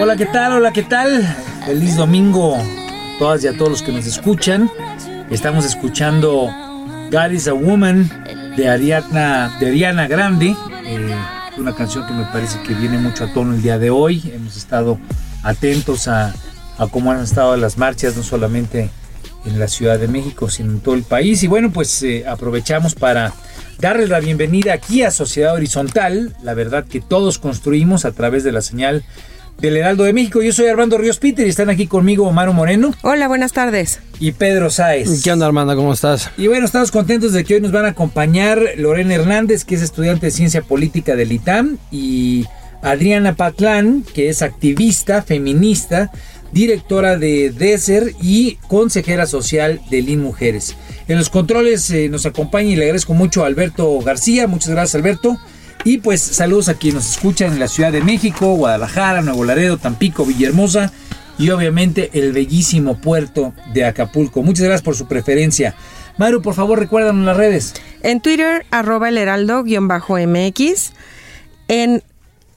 [0.00, 0.52] Hola, ¿qué tal?
[0.52, 1.36] Hola, ¿qué tal?
[1.66, 2.62] Feliz domingo a
[3.18, 4.70] todas y a todos los que nos escuchan.
[5.28, 6.48] Estamos escuchando
[7.10, 8.08] God is a Woman
[8.56, 10.54] de Ariana, de Ariana Grande.
[10.84, 11.16] eh,
[11.58, 14.22] una canción que me parece que viene mucho a tono el día de hoy.
[14.32, 15.00] Hemos estado
[15.42, 16.32] atentos a,
[16.78, 18.90] a cómo han estado las marchas, no solamente
[19.44, 21.42] en la Ciudad de México, sino en todo el país.
[21.42, 23.32] Y bueno, pues eh, aprovechamos para
[23.78, 28.52] darles la bienvenida aquí a Sociedad Horizontal, la verdad que todos construimos a través de
[28.52, 29.04] la señal
[29.58, 30.42] del Heraldo de México.
[30.42, 34.00] Yo soy Armando Ríos Peter y están aquí conmigo Omar Moreno Hola, buenas tardes.
[34.20, 35.22] y Pedro Sáez.
[35.22, 35.74] ¿Qué onda, Armanda?
[35.74, 36.30] ¿Cómo estás?
[36.36, 39.82] Y bueno, estamos contentos de que hoy nos van a acompañar Lorena Hernández, que es
[39.82, 42.44] estudiante de Ciencia Política del ITAM, y
[42.82, 46.10] Adriana Patlán, que es activista, feminista,
[46.52, 50.76] directora de DESER y consejera social de LIN Mujeres.
[51.08, 54.46] En los controles eh, nos acompaña y le agradezco mucho a Alberto García.
[54.46, 55.38] Muchas gracias, Alberto.
[55.84, 59.76] Y pues saludos a quienes nos escuchan en la Ciudad de México, Guadalajara, Nuevo Laredo,
[59.76, 60.92] Tampico, Villahermosa
[61.38, 64.42] y obviamente el bellísimo puerto de Acapulco.
[64.42, 65.76] Muchas gracias por su preferencia.
[66.18, 67.74] Maru, por favor, recuérdanos las redes.
[68.02, 70.92] En Twitter, arroba el heraldo-mx.
[71.68, 72.02] En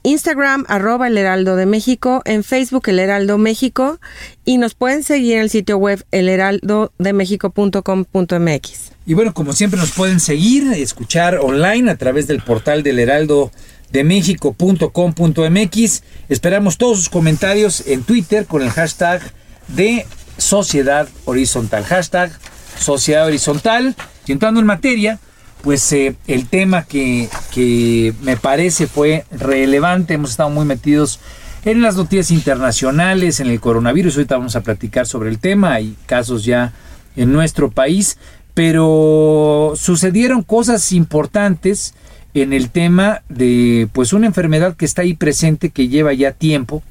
[0.02, 2.22] Instagram, arroba el heraldo de México.
[2.24, 4.00] En Facebook, el heraldo México.
[4.44, 8.92] Y nos pueden seguir en el sitio web elheraldodemexico.com.mx.
[9.06, 13.50] Y bueno, como siempre nos pueden seguir, escuchar online a través del portal del heraldo
[13.90, 16.02] de México.com.mx.
[16.28, 19.20] Esperamos todos sus comentarios en Twitter con el hashtag
[19.68, 20.06] de
[20.38, 21.84] Sociedad Horizontal.
[21.84, 22.32] Hashtag
[22.78, 23.94] Sociedad Horizontal.
[24.26, 25.18] Y entrando en materia,
[25.62, 31.20] pues eh, el tema que, que me parece fue relevante, hemos estado muy metidos
[31.64, 35.94] en las noticias internacionales, en el coronavirus, ahorita vamos a platicar sobre el tema, hay
[36.06, 36.72] casos ya
[37.16, 38.16] en nuestro país,
[38.54, 41.94] pero sucedieron cosas importantes
[42.34, 46.82] en el tema de pues una enfermedad que está ahí presente, que lleva ya tiempo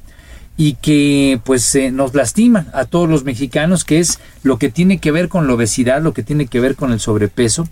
[0.56, 4.98] y que pues eh, nos lastima a todos los mexicanos, que es lo que tiene
[4.98, 7.66] que ver con la obesidad, lo que tiene que ver con el sobrepeso.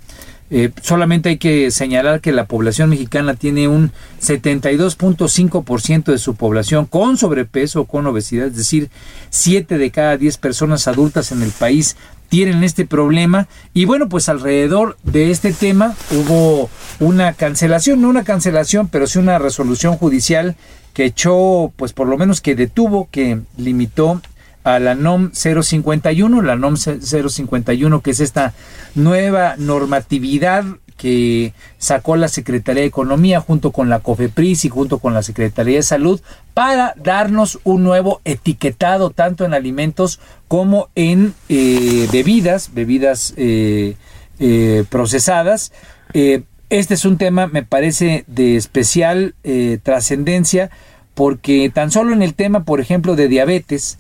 [0.51, 3.93] Eh, solamente hay que señalar que la población mexicana tiene un
[4.23, 8.89] 72.5% de su población con sobrepeso o con obesidad, es decir,
[9.29, 11.97] 7 de cada 10 personas adultas en el país
[12.31, 13.49] tienen este problema.
[13.75, 19.19] Y bueno pues alrededor de este tema hubo una cancelación, no una cancelación, pero sí
[19.19, 20.57] una resolución judicial
[20.95, 24.23] que echó pues por lo menos que detuvo, que limitó
[24.65, 28.55] a la NOM 051, la NOM 051 que es esta
[28.95, 30.65] nueva normatividad
[30.99, 35.77] que sacó la Secretaría de Economía junto con la COFEPRIS y junto con la Secretaría
[35.77, 36.21] de Salud
[36.53, 43.95] para darnos un nuevo etiquetado tanto en alimentos como en eh, bebidas, bebidas eh,
[44.41, 45.73] eh, procesadas.
[46.13, 49.35] Este es un tema, me parece, de especial
[49.83, 50.71] trascendencia
[51.15, 53.99] porque tan solo en el tema, por ejemplo, de diabetes,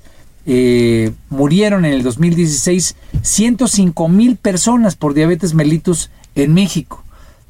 [0.50, 7.05] eh, murieron en el 2016 105 mil personas por diabetes mellitus en México.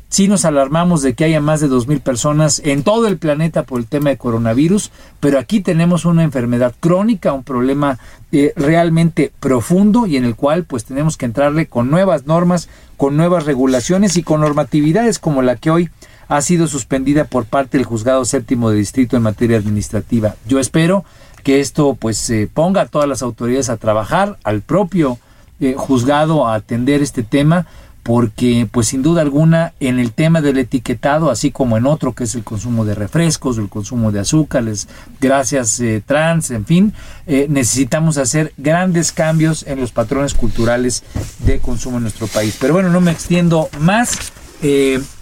[0.09, 3.62] Sí nos alarmamos de que haya más de 2 mil personas en todo el planeta
[3.62, 4.91] por el tema de coronavirus,
[5.21, 8.00] pero aquí tenemos una enfermedad crónica, un problema
[8.33, 13.17] eh, realmente profundo y en el cual pues tenemos que entrarle con nuevas normas, con
[13.17, 15.91] nuevas regulaciones y con normatividades como la que hoy
[16.27, 20.35] ha sido suspendida por parte del juzgado séptimo de distrito en materia administrativa.
[20.49, 21.05] Yo espero
[21.49, 25.19] que esto pues eh, ponga a todas las autoridades a trabajar, al propio
[25.61, 27.65] eh, juzgado a atender este tema,
[28.03, 32.25] porque pues sin duda alguna en el tema del etiquetado, así como en otro que
[32.25, 34.89] es el consumo de refrescos, el consumo de azúcares,
[35.23, 36.93] grasas eh, trans, en fin,
[37.27, 41.03] eh, necesitamos hacer grandes cambios en los patrones culturales
[41.47, 42.59] de consumo en nuestro país.
[42.61, 44.35] Pero bueno, no me extiendo más.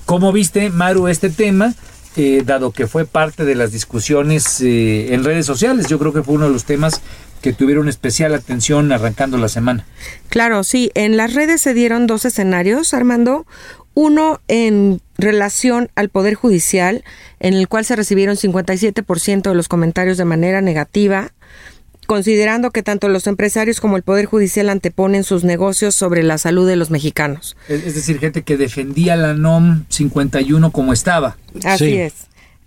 [0.06, 1.72] ¿Cómo viste, Maru, este tema?
[2.18, 6.22] Eh, dado que fue parte de las discusiones eh, en redes sociales, yo creo que
[6.22, 7.02] fue uno de los temas
[7.42, 9.84] que tuvieron especial atención arrancando la semana.
[10.30, 10.90] Claro, sí.
[10.94, 13.46] En las redes se dieron dos escenarios, Armando.
[13.92, 17.04] Uno en relación al Poder Judicial,
[17.38, 21.32] en el cual se recibieron 57% de los comentarios de manera negativa,
[22.06, 26.66] considerando que tanto los empresarios como el Poder Judicial anteponen sus negocios sobre la salud
[26.66, 27.56] de los mexicanos.
[27.68, 31.36] Es, es decir, gente que defendía la NOM 51 como estaba.
[31.64, 31.96] Así Sí.
[31.96, 32.14] es.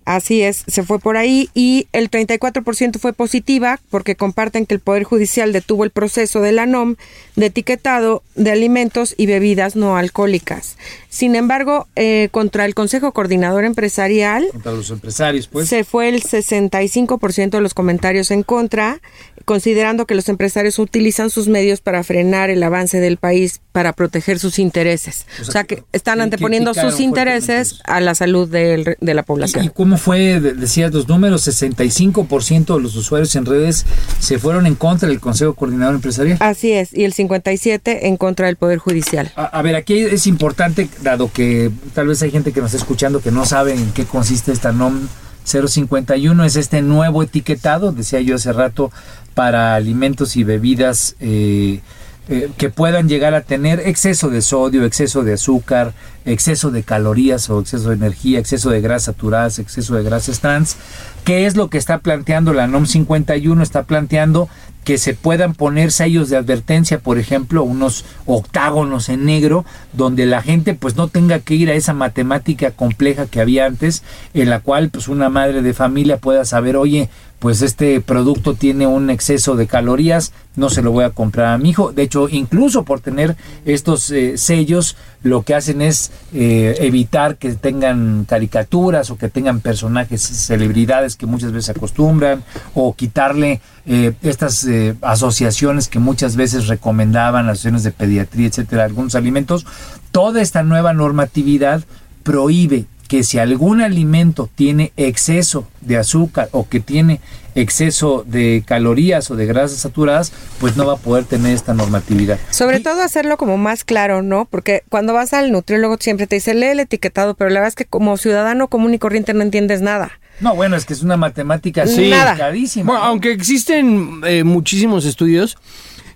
[0.06, 4.80] Así es, se fue por ahí y el 34% fue positiva porque comparten que el
[4.80, 6.96] Poder Judicial detuvo el proceso de la NOM
[7.36, 10.78] de etiquetado de alimentos y bebidas no alcohólicas.
[11.10, 15.68] Sin embargo, eh, contra el Consejo Coordinador Empresarial Contra los empresarios, pues.
[15.68, 19.02] se fue el 65% de los comentarios en contra,
[19.46, 24.38] considerando que los empresarios utilizan sus medios para frenar el avance del país, para proteger
[24.40, 25.26] sus intereses.
[25.40, 29.66] O O sea, que están anteponiendo sus intereses a la salud del- de la población.
[29.66, 30.40] ¿Y cómo fue?
[30.40, 33.86] De- Decías los números, 65% de los usuarios en redes
[34.20, 36.38] se fueron en contra del Consejo Coordinador Empresarial.
[36.42, 39.32] Así es, y el 57 en contra del Poder Judicial.
[39.36, 42.84] A, a ver, aquí es importante, dado que tal vez hay gente que nos está
[42.84, 45.08] escuchando que no sabe en qué consiste esta NOM
[45.46, 48.92] 051, es este nuevo etiquetado, decía yo hace rato,
[49.34, 51.80] para alimentos y bebidas eh,
[52.28, 55.94] eh, que puedan llegar a tener exceso de sodio, exceso de azúcar,
[56.26, 60.76] exceso de calorías o exceso de energía, exceso de grasas saturadas, exceso de grasas trans.
[61.24, 63.64] ¿Qué es lo que está planteando la NOM 51?
[63.64, 64.48] Está planteando
[64.90, 69.64] que se puedan poner sellos de advertencia, por ejemplo, unos octágonos en negro,
[69.94, 74.02] donde la gente pues no tenga que ir a esa matemática compleja que había antes,
[74.34, 77.08] en la cual pues una madre de familia pueda saber, oye,
[77.40, 81.58] pues este producto tiene un exceso de calorías, no se lo voy a comprar a
[81.58, 81.94] mi hijo.
[81.94, 87.54] De hecho, incluso por tener estos eh, sellos, lo que hacen es eh, evitar que
[87.54, 92.44] tengan caricaturas o que tengan personajes, celebridades que muchas veces acostumbran,
[92.74, 99.16] o quitarle eh, estas eh, asociaciones que muchas veces recomendaban, asociaciones de pediatría, etcétera, algunos
[99.16, 99.66] alimentos.
[100.12, 101.84] Toda esta nueva normatividad
[102.24, 107.20] prohíbe que si algún alimento tiene exceso de azúcar o que tiene
[107.56, 112.38] exceso de calorías o de grasas saturadas, pues no va a poder tener esta normatividad.
[112.52, 114.46] Sobre Y- todo hacerlo como más claro, ¿no?
[114.46, 117.76] Porque cuando vas al nutriólogo siempre te dice, lee el etiquetado, pero la verdad es
[117.76, 120.12] que como ciudadano común y corriente no entiendes nada.
[120.42, 122.10] No, bueno, es que es una matemática Sí.
[122.12, 122.92] Complicadísima.
[122.94, 125.58] Bueno, aunque existen eh, muchísimos estudios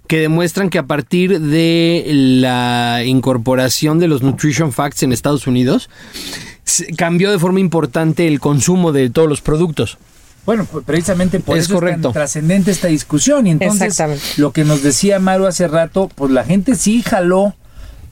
[0.07, 2.03] que demuestran que a partir de
[2.41, 5.89] la incorporación de los Nutrition Facts en Estados Unidos,
[6.65, 9.97] se- cambió de forma importante el consumo de todos los productos.
[10.45, 12.01] Bueno, pues, precisamente por Es eso es correcto.
[12.09, 13.47] tan trascendente esta discusión.
[13.47, 13.97] Y entonces,
[14.37, 17.55] lo que nos decía Maru hace rato, pues la gente sí jaló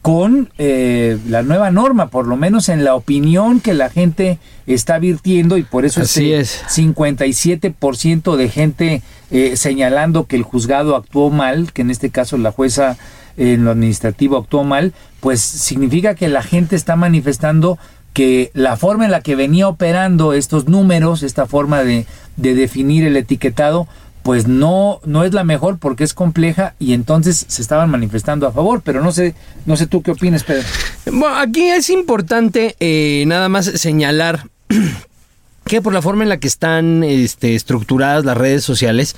[0.01, 4.98] con eh, la nueva norma, por lo menos en la opinión que la gente está
[4.98, 6.75] virtiendo y por eso Así este es.
[6.75, 12.51] 57% de gente eh, señalando que el juzgado actuó mal, que en este caso la
[12.51, 12.98] jueza
[13.38, 17.77] eh, en lo administrativo actuó mal, pues significa que la gente está manifestando
[18.13, 22.07] que la forma en la que venía operando estos números, esta forma de,
[22.38, 23.88] de definir el etiquetado,
[24.23, 28.51] pues no, no es la mejor porque es compleja y entonces se estaban manifestando a
[28.51, 29.35] favor, pero no sé,
[29.66, 30.63] no sé tú qué opinas, Pedro.
[31.11, 34.47] Bueno, aquí es importante eh, nada más señalar
[35.66, 39.16] que por la forma en la que están este, estructuradas las redes sociales,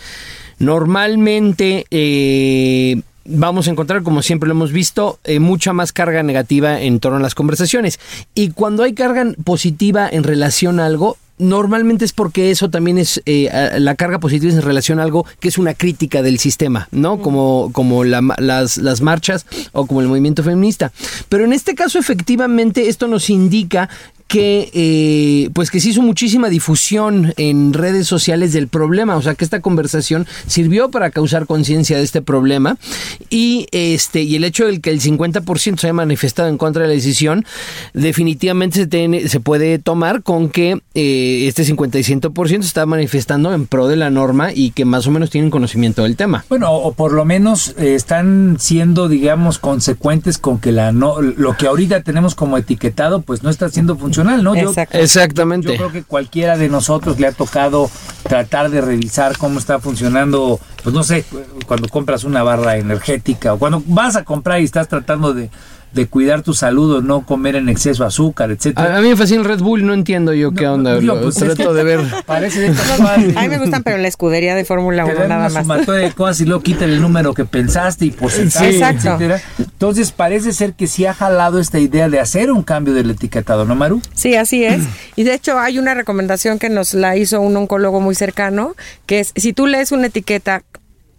[0.60, 6.82] normalmente eh, vamos a encontrar, como siempre lo hemos visto, eh, mucha más carga negativa
[6.82, 8.00] en torno a las conversaciones.
[8.36, 13.22] Y cuando hay carga positiva en relación a algo, normalmente es porque eso también es
[13.26, 13.50] eh,
[13.80, 17.20] la carga positiva es en relación a algo que es una crítica del sistema, ¿no?
[17.20, 20.92] Como, como la las, las marchas o como el movimiento feminista.
[21.30, 23.90] Pero en este caso, efectivamente, esto nos indica
[24.28, 29.36] que eh, pues que se hizo muchísima difusión en redes sociales del problema, o sea
[29.36, 32.78] que esta conversación sirvió para causar conciencia de este problema.
[33.30, 36.88] Y este y el hecho de que el 50% se haya manifestado en contra de
[36.90, 37.46] la decisión
[37.94, 43.68] definitivamente se, tiene- se puede tomar con que eh, este 55% se está manifestando en
[43.68, 46.46] pro de la norma y que más o menos tienen conocimiento del tema.
[46.50, 51.22] Bueno, o, o por lo menos eh, están siendo, digamos, consecuentes con que la no,
[51.22, 54.56] lo que ahorita tenemos como etiquetado, pues no está siendo funcional, ¿no?
[54.56, 54.74] Yo-.
[54.92, 55.70] Exactamente.
[55.70, 57.90] Yo creo que cualquiera de nosotros le ha tocado
[58.24, 61.26] tratar de revisar cómo está funcionando, pues no sé,
[61.66, 65.50] cuando compras una barra energética o cuando vas a comprar y estás tratando de,
[65.94, 68.96] de cuidar tu salud o no comer en exceso azúcar, etcétera.
[68.96, 71.00] A, a mí me fascina el Red Bull, no entiendo yo qué onda.
[71.00, 72.02] lo pues, es trato de ver.
[72.26, 72.68] Parece de.
[73.36, 75.50] A mí me gustan, pero en la escudería de Fórmula Te 1 dan nada una
[75.54, 75.64] más.
[75.64, 78.82] sumatoria de cosas y luego quitan el número que pensaste y porcentaje, Sí.
[78.84, 79.42] Etcétera.
[79.60, 83.66] Entonces parece ser que sí ha jalado esta idea de hacer un cambio del etiquetado,
[83.66, 84.02] ¿no, Maru?
[84.14, 84.84] Sí, así es.
[85.16, 89.20] Y de hecho hay una recomendación que nos la hizo un oncólogo muy cercano, que
[89.20, 90.64] es si tú lees una etiqueta,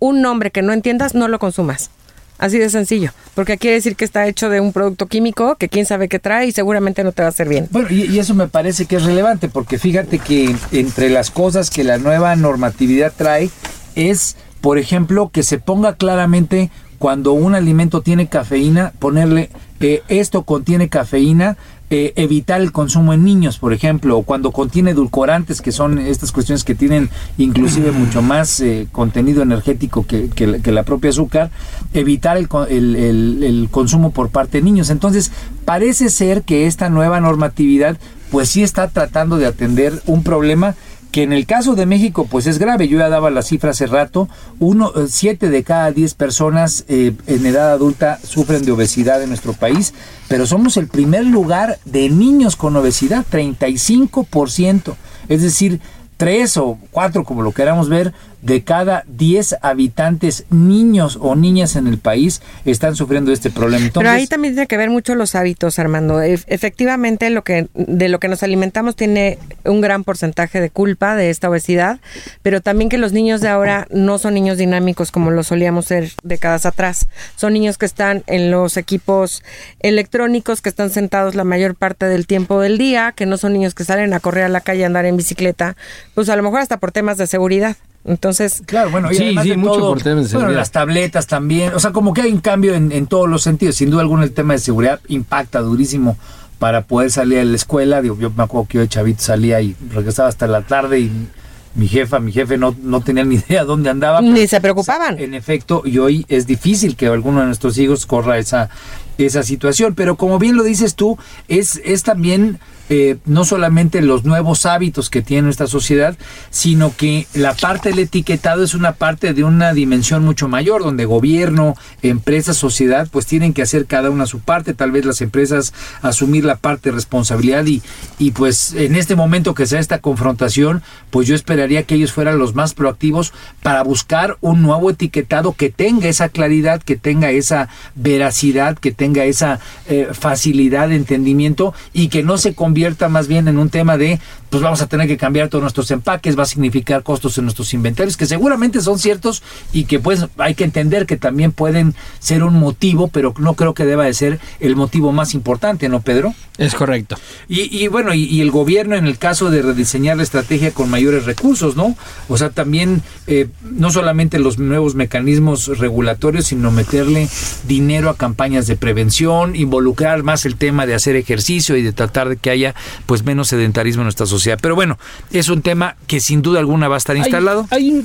[0.00, 1.90] un nombre que no entiendas, no lo consumas.
[2.38, 5.86] Así de sencillo, porque quiere decir que está hecho de un producto químico que quién
[5.86, 7.68] sabe qué trae y seguramente no te va a hacer bien.
[7.70, 11.84] Bueno, y, eso me parece que es relevante, porque fíjate que entre las cosas que
[11.84, 13.50] la nueva normatividad trae
[13.94, 19.50] es, por ejemplo, que se ponga claramente cuando un alimento tiene cafeína, ponerle
[19.86, 21.58] eh, esto contiene cafeína,
[21.90, 26.32] eh, evitar el consumo en niños, por ejemplo, o cuando contiene edulcorantes, que son estas
[26.32, 31.10] cuestiones que tienen inclusive mucho más eh, contenido energético que, que la- que la propia
[31.10, 31.50] azúcar,
[31.92, 34.90] evitar el, el- el- el consumo por parte de niños.
[34.90, 35.30] Entonces,
[35.64, 37.98] parece ser que esta nueva normatividad
[38.30, 40.74] pues sí está tratando de atender un problema
[41.14, 42.88] que en el caso de México pues es grave.
[42.88, 44.28] Yo ya daba la cifra hace rato,
[44.58, 49.28] uno, eh, siete de cada diez personas eh, en edad adulta sufren de obesidad en
[49.28, 49.94] nuestro país,
[50.26, 54.96] pero somos el primer lugar de niños con obesidad, 35%,
[55.28, 55.78] es decir,
[56.16, 58.12] tres o cuatro, como lo queramos ver,
[58.44, 63.86] de cada 10 habitantes niños o niñas en el país están sufriendo este problema.
[63.86, 66.20] Entonces, Pero ahí también tiene que ver mucho los hábitos, Armando.
[66.22, 71.16] Ef- Efectivamente, lo que de lo que nos alimentamos tiene un gran porcentaje de culpa
[71.16, 72.00] de esta obesidad,
[72.42, 76.12] pero también que los niños de ahora no son niños dinámicos como lo solíamos ser
[76.22, 77.06] décadas atrás.
[77.36, 79.42] Son niños que están en los equipos
[79.80, 83.74] electrónicos, que están sentados la mayor parte del tiempo del día, que no son niños
[83.74, 85.76] que salen a correr a la calle a andar en bicicleta,
[86.14, 87.76] pues a lo mejor hasta por temas de seguridad.
[88.04, 90.58] Entonces, Claro, bueno, y Sí, además sí, de mucho todo, por temas de bueno, seguridad.
[90.58, 93.76] las tabletas también, o sea, como que hay un cambio en, en todos los sentidos.
[93.76, 96.16] Sin duda alguna el tema de seguridad impacta durísimo
[96.58, 98.02] para poder salir a la escuela.
[98.02, 101.28] Digo, yo me acuerdo que yo de chavito salía y regresaba hasta la tarde y
[101.74, 104.20] mi jefa, mi jefe no, no tenía ni idea dónde andaba.
[104.20, 105.18] Ni pero, se preocupaban.
[105.18, 108.70] en efecto, y hoy es difícil que alguno de nuestros hijos corra esa,
[109.18, 109.94] esa situación.
[109.94, 112.58] Pero como bien lo dices tú, es, es también
[112.90, 116.18] eh, no solamente los nuevos hábitos que tiene nuestra sociedad,
[116.50, 121.06] sino que la parte del etiquetado es una parte de una dimensión mucho mayor, donde
[121.06, 125.72] gobierno, empresas, sociedad, pues tienen que hacer cada una su parte, tal vez las empresas
[126.02, 127.82] asumir la parte de responsabilidad y,
[128.18, 132.38] y pues en este momento que sea esta confrontación, pues yo esperaría que ellos fueran
[132.38, 137.68] los más proactivos para buscar un nuevo etiquetado que tenga esa claridad, que tenga esa
[137.94, 143.48] veracidad, que tenga esa eh, facilidad de entendimiento y que no se convierta más bien
[143.48, 144.20] en un tema de,
[144.54, 147.74] pues vamos a tener que cambiar todos nuestros empaques, va a significar costos en nuestros
[147.74, 149.42] inventarios, que seguramente son ciertos
[149.72, 153.74] y que pues hay que entender que también pueden ser un motivo, pero no creo
[153.74, 156.36] que deba de ser el motivo más importante, ¿no, Pedro?
[156.56, 157.16] Es correcto.
[157.48, 160.88] Y, y bueno, y, y el gobierno en el caso de rediseñar la estrategia con
[160.88, 161.96] mayores recursos, ¿no?
[162.28, 167.28] O sea, también eh, no solamente los nuevos mecanismos regulatorios, sino meterle
[167.66, 172.28] dinero a campañas de prevención, involucrar más el tema de hacer ejercicio y de tratar
[172.28, 174.43] de que haya pues menos sedentarismo en nuestra sociedad.
[174.60, 174.98] Pero bueno,
[175.30, 177.66] es un tema que sin duda alguna va a estar instalado.
[177.70, 178.04] Hay,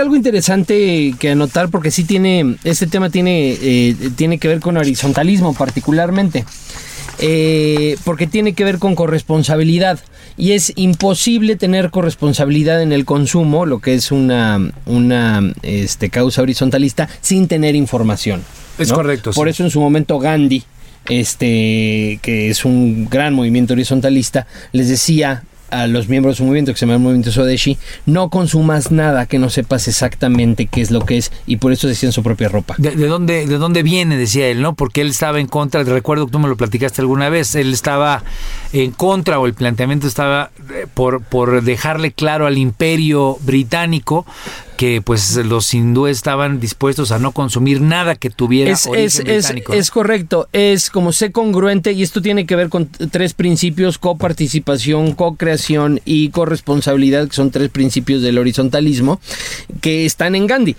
[0.00, 4.76] algo interesante que anotar porque sí tiene, este tema tiene, eh, tiene que ver con
[4.76, 6.44] horizontalismo particularmente.
[7.20, 9.98] Eh, porque tiene que ver con corresponsabilidad
[10.36, 16.42] y es imposible tener corresponsabilidad en el consumo, lo que es una, una este, causa
[16.42, 18.42] horizontalista, sin tener información.
[18.78, 19.50] Es correcto, Por sí.
[19.50, 20.62] eso en su momento Gandhi,
[21.08, 26.72] este, que es un gran movimiento horizontalista, les decía a los miembros de su movimiento,
[26.72, 30.90] que se llama el movimiento Sodeshi, no consumas nada que no sepas exactamente qué es
[30.90, 32.74] lo que es, y por eso decían su propia ropa.
[32.78, 34.16] ¿De, de dónde, ¿De dónde viene?
[34.16, 34.74] Decía él, ¿no?
[34.74, 38.22] Porque él estaba en contra, recuerdo que tú me lo platicaste alguna vez, él estaba
[38.72, 44.26] en contra o el planteamiento estaba eh, por, por dejarle claro al imperio británico
[44.76, 49.46] que pues los hindúes estaban dispuestos a no consumir nada que tuviera Es, origen es,
[49.48, 49.72] británico.
[49.72, 55.14] es correcto, es como sé congruente y esto tiene que ver con tres principios, coparticipación,
[55.14, 55.57] co-creación
[56.04, 59.20] y corresponsabilidad, que son tres principios del horizontalismo
[59.80, 60.76] que están en Gandhi.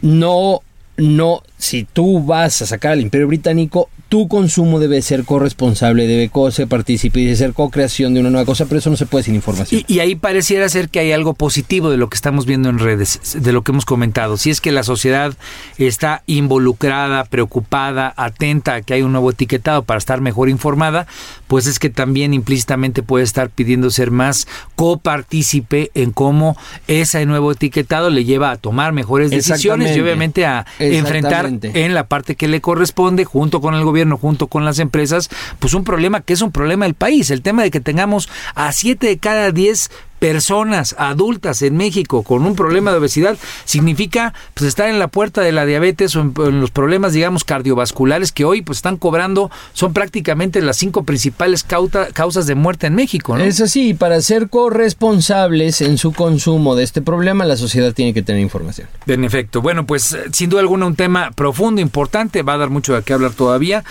[0.00, 0.62] No,
[0.96, 6.30] no, si tú vas a sacar al imperio británico, tu consumo debe ser corresponsable, debe
[6.50, 9.34] ser partícipe debe ser co-creación de una nueva cosa, pero eso no se puede sin
[9.34, 9.82] información.
[9.86, 12.78] Y, y ahí pareciera ser que hay algo positivo de lo que estamos viendo en
[12.78, 14.38] redes, de lo que hemos comentado.
[14.38, 15.34] Si es que la sociedad
[15.76, 21.06] está involucrada, preocupada, atenta a que hay un nuevo etiquetado para estar mejor informada,
[21.46, 27.52] pues es que también implícitamente puede estar pidiendo ser más copartícipe en cómo ese nuevo
[27.52, 32.48] etiquetado le lleva a tomar mejores decisiones y obviamente a enfrentar en la parte que
[32.48, 35.28] le corresponde junto con el gobierno junto con las empresas,
[35.58, 38.72] pues un problema que es un problema del país, el tema de que tengamos a
[38.72, 44.66] 7 de cada 10 personas adultas en México con un problema de obesidad significa pues
[44.68, 48.44] estar en la puerta de la diabetes o en, en los problemas digamos cardiovasculares que
[48.44, 53.36] hoy pues están cobrando son prácticamente las cinco principales cauta- causas de muerte en México
[53.36, 53.44] ¿no?
[53.44, 58.22] Es así, para ser corresponsables en su consumo de este problema, la sociedad tiene que
[58.22, 58.88] tener información.
[59.06, 59.62] En efecto.
[59.62, 63.12] Bueno, pues sin duda alguna un tema profundo, importante, va a dar mucho de qué
[63.12, 63.84] hablar todavía.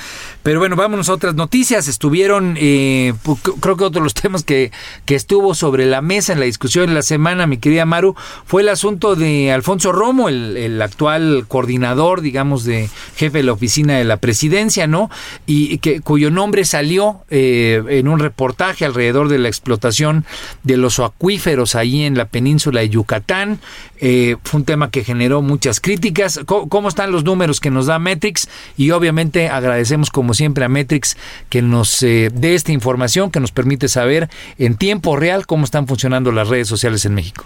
[0.43, 1.87] Pero bueno, vámonos a otras noticias.
[1.87, 3.13] Estuvieron, eh,
[3.61, 4.71] creo que otro de los temas que,
[5.05, 8.63] que estuvo sobre la mesa en la discusión en la semana, mi querida Maru, fue
[8.63, 13.97] el asunto de Alfonso Romo, el, el actual coordinador, digamos, de jefe de la oficina
[13.97, 15.09] de la presidencia, ¿no?
[15.45, 20.25] Y que, cuyo nombre salió eh, en un reportaje alrededor de la explotación
[20.63, 23.59] de los acuíferos ahí en la península de Yucatán.
[23.99, 26.39] Eh, fue un tema que generó muchas críticas.
[26.45, 28.47] ¿Cómo, están los números que nos da Metrix?
[28.77, 31.17] Y obviamente agradecemos como siempre a Metrix
[31.49, 35.87] que nos eh, dé esta información que nos permite saber en tiempo real cómo están
[35.87, 37.45] funcionando las redes sociales en México.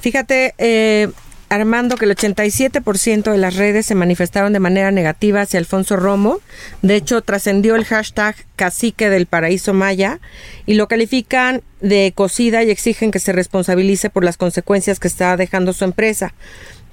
[0.00, 1.08] Fíjate, eh,
[1.50, 6.38] Armando, que el 87% de las redes se manifestaron de manera negativa hacia Alfonso Romo.
[6.80, 10.20] De hecho, trascendió el hashtag cacique del paraíso maya
[10.64, 15.36] y lo califican de cocida y exigen que se responsabilice por las consecuencias que está
[15.36, 16.34] dejando su empresa.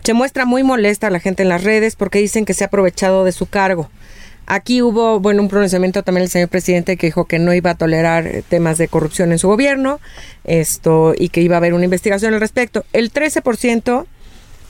[0.04, 2.68] Se muestra muy molesta a la gente en las redes porque dicen que se ha
[2.68, 3.92] aprovechado de su cargo.
[4.48, 7.76] Aquí hubo, bueno, un pronunciamiento también del señor presidente que dijo que no iba a
[7.76, 10.00] tolerar eh, temas de corrupción en su gobierno,
[10.46, 12.86] esto, y que iba a haber una investigación al respecto.
[12.94, 14.08] El 13%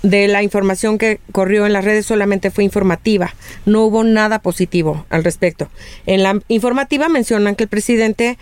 [0.10, 3.34] de la información que corrió en las redes solamente fue informativa.
[3.66, 5.70] No hubo nada positivo al respecto.
[6.06, 8.38] En la informativa mencionan que el presidente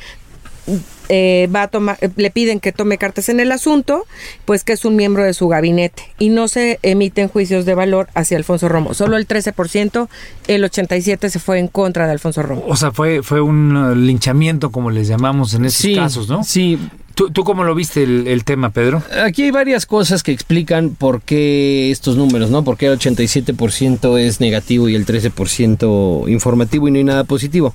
[1.10, 4.06] eh, va a tomar, eh, le piden que tome cartas en el asunto,
[4.46, 8.10] pues que es un miembro de su gabinete y no se emiten juicios de valor
[8.16, 8.94] hacia Alfonso Romo.
[8.94, 10.08] Solo el 13%,
[10.48, 12.64] el 87% se fue en contra de Alfonso Romo.
[12.68, 16.44] O sea, fue, fue un uh, linchamiento, como les llamamos en estos Sí, casos, ¿no?
[16.44, 16.80] Sí.
[17.16, 19.02] ¿Tú, tú cómo lo viste el, el tema, Pedro?
[19.24, 22.64] Aquí hay varias cosas que explican por qué estos números, ¿no?
[22.66, 27.74] Por qué el 87% es negativo y el 13% informativo y no hay nada positivo.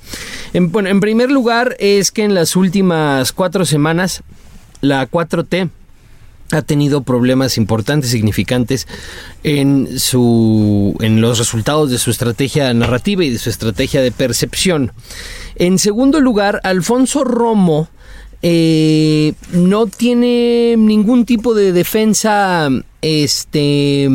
[0.53, 4.21] En, bueno, en primer lugar es que en las últimas cuatro semanas
[4.81, 5.69] la 4T
[6.51, 8.87] ha tenido problemas importantes, significantes
[9.43, 14.91] en su en los resultados de su estrategia narrativa y de su estrategia de percepción.
[15.55, 17.89] En segundo lugar, Alfonso Romo
[18.41, 22.69] eh, no tiene ningún tipo de defensa
[23.01, 24.07] este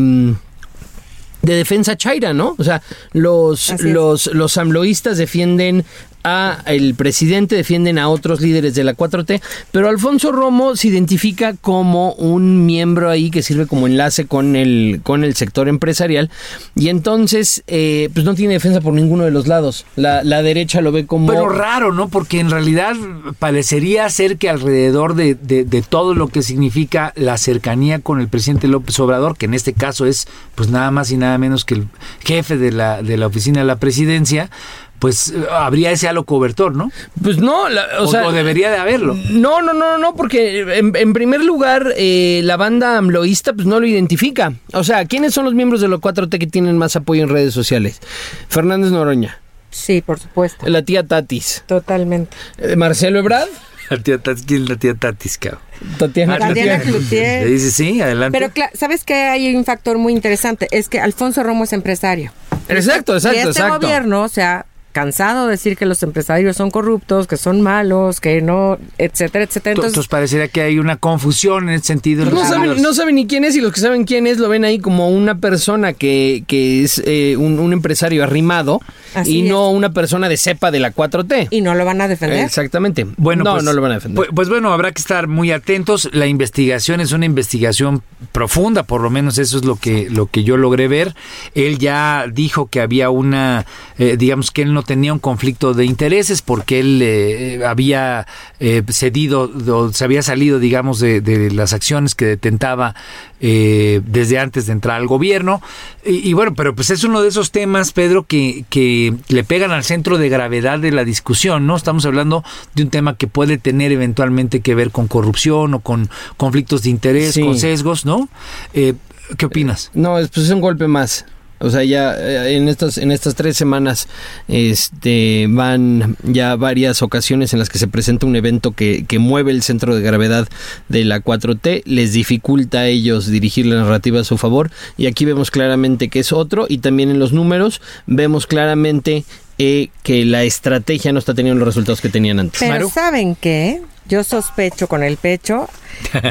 [1.43, 2.57] de defensa chaira, ¿no?
[2.59, 5.85] O sea, los, los, los amloístas defienden
[6.29, 11.55] a el presidente, defienden a otros líderes de la 4T, pero Alfonso Romo se identifica
[11.55, 16.29] como un miembro ahí que sirve como enlace con el, con el sector empresarial
[16.75, 19.87] y entonces eh, pues no tiene defensa por ninguno de los lados.
[19.95, 21.29] La, la derecha lo ve como...
[21.29, 22.09] Pero raro, ¿no?
[22.09, 22.95] Porque en realidad
[23.39, 28.29] parecería ser que alrededor de, de- de todo lo que significa la cercanía con el
[28.29, 31.75] presidente López Obrador, que en este caso es pues nada más y nada menos que
[31.75, 31.89] el
[32.25, 34.51] jefe de la, de la oficina de la presidencia,
[34.99, 36.91] pues eh, habría ese halo cobertor, ¿no?
[37.23, 38.27] Pues no, la- o, O, sea...
[38.27, 39.17] o debería de haberlo.
[39.31, 43.81] No, no, no, no, porque en, en primer lugar eh, la banda amloísta pues no
[43.81, 44.53] lo identifica.
[44.73, 47.53] O sea, ¿quiénes son los miembros de los 4T que tienen más apoyo en redes
[47.55, 48.01] sociales?
[48.49, 50.67] Fernández Noroña, Sí, por supuesto.
[50.69, 52.37] la tía Tatis, Totalmente.
[52.59, 53.49] eh, Marcelo Ebrard,
[53.91, 55.61] La tía Tatis, ¿quién es la tía Tatis, cabrón?
[55.99, 57.45] Tatiana, Tatiana Cloutier.
[57.45, 58.37] Le dice sí, adelante.
[58.37, 59.15] Pero ¿sabes qué?
[59.15, 60.67] Hay un factor muy interesante.
[60.73, 62.33] Es que Alfonso Romo es empresario.
[62.69, 63.87] Exacto, y exacto, este exacto.
[63.87, 68.41] gobierno se ha cansado de decir que los empresarios son corruptos, que son malos, que
[68.41, 69.73] no, etcétera, etcétera.
[69.73, 72.23] Entonces, Entonces, parecería que hay una confusión en ese sentido.
[72.23, 74.39] en No los saben, no saben ni quién es y los que saben quién es
[74.39, 78.81] lo ven ahí como una persona que, que es eh, un, un empresario arrimado
[79.13, 81.49] Así y no una persona de cepa de la 4T.
[81.51, 82.43] y no lo van a defender.
[82.47, 83.07] Exactamente.
[83.19, 84.17] Bueno, no, pues, no lo van a defender.
[84.17, 86.09] Pues, pues bueno, habrá que estar muy atentos.
[86.15, 90.43] La investigación es una investigación profunda, por lo menos eso es lo que lo que
[90.43, 91.15] yo logré ver.
[91.55, 93.67] Él ya dijo que había una,
[93.99, 98.27] eh, digamos que él no tenía un conflicto de intereses porque él eh, había
[98.61, 102.95] eh, cedido, o se había salido, digamos, de, de las acciones que detentaba
[103.41, 105.61] eh, desde antes de entrar al gobierno.
[106.05, 109.73] Y, y bueno, pero pues es uno de esos temas, Pedro, que, que le pegan
[109.73, 111.77] al centro de gravedad de la discusión, ¿no?
[111.77, 112.45] Estamos hablando
[112.75, 116.91] de un tema que puede tener eventualmente que ver con corrupción o con conflictos de
[116.91, 117.43] interés, Sí.
[117.43, 118.29] con sesgos, ¿no?
[118.73, 118.95] Eh,
[119.37, 119.91] ¿Qué opinas?
[119.93, 121.27] No, es, pues es un golpe más.
[121.59, 124.09] O sea, ya eh, en estas, en estas tres semanas
[124.49, 129.53] este, van ya varias ocasiones en las que se presenta un evento que, que mueve
[129.53, 130.49] el centro de gravedad
[130.89, 135.25] de la 4T, les dificulta a ellos dirigir la narrativa a su favor y aquí
[135.25, 139.25] vemos claramente que es otro y también en los números vemos claramente
[139.59, 142.61] eh, que la estrategia no está teniendo los resultados que tenían antes.
[142.61, 143.81] Pero ¿saben qué?
[144.07, 145.69] Yo sospecho con el pecho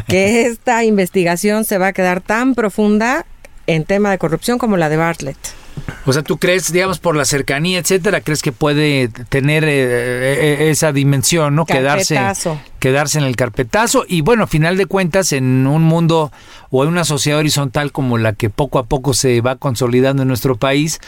[0.07, 3.25] que esta investigación se va a quedar tan profunda
[3.67, 5.38] en tema de corrupción como la de Bartlett.
[6.06, 10.69] O sea, ¿tú crees, digamos, por la cercanía, etcétera, crees que puede tener eh, eh,
[10.69, 11.65] esa dimensión, ¿no?
[11.65, 12.19] Quedarse,
[12.80, 14.06] quedarse en el carpetazo.
[14.08, 16.32] Y bueno, a final de cuentas, en un mundo
[16.69, 20.28] o en una sociedad horizontal como la que poco a poco se va consolidando en
[20.28, 20.99] nuestro país,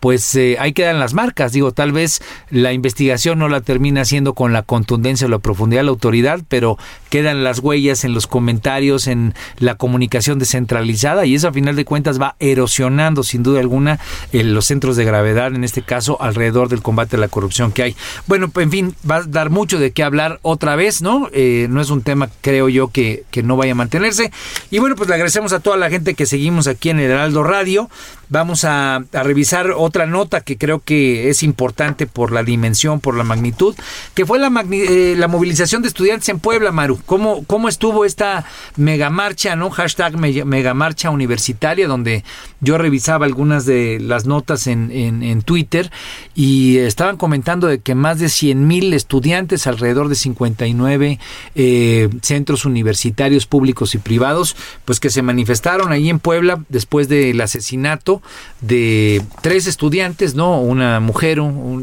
[0.00, 1.52] pues eh, ahí quedan las marcas.
[1.52, 5.80] Digo, tal vez la investigación no la termina haciendo con la contundencia o la profundidad
[5.80, 6.78] de la autoridad, pero
[7.10, 11.84] quedan las huellas en los comentarios, en la comunicación descentralizada y eso a final de
[11.84, 13.98] cuentas va erosionando sin duda alguna
[14.32, 17.96] los centros de gravedad, en este caso alrededor del combate a la corrupción que hay.
[18.26, 21.28] Bueno, en fin, va a dar mucho de qué hablar otra vez, ¿no?
[21.32, 24.30] Eh, no es un tema, creo yo, que, que no vaya a mantenerse.
[24.70, 27.42] Y bueno, pues le agradecemos a toda la gente que seguimos aquí en el Heraldo
[27.42, 27.90] Radio.
[28.28, 33.22] Vamos a, revisar otra nota que creo que es importante por la dimensión, por la
[33.22, 33.74] magnitud,
[34.14, 36.98] que fue la, magni- eh, la movilización de estudiantes en Puebla, Maru.
[37.06, 38.44] ¿Cómo, cómo estuvo esta
[38.76, 39.70] megamarcha, ¿no?
[39.70, 42.24] Hashtag me- megamarcha universitaria, donde
[42.60, 45.90] yo revisaba algunas de las notas en, en, en Twitter
[46.34, 51.18] y estaban comentando de que más de 100 mil estudiantes, alrededor de 59
[51.54, 57.40] eh, centros universitarios públicos y privados, pues que se manifestaron ahí en Puebla después del
[57.40, 58.15] asesinato
[58.60, 60.60] de tres estudiantes, ¿no?
[60.60, 61.38] Una mujer,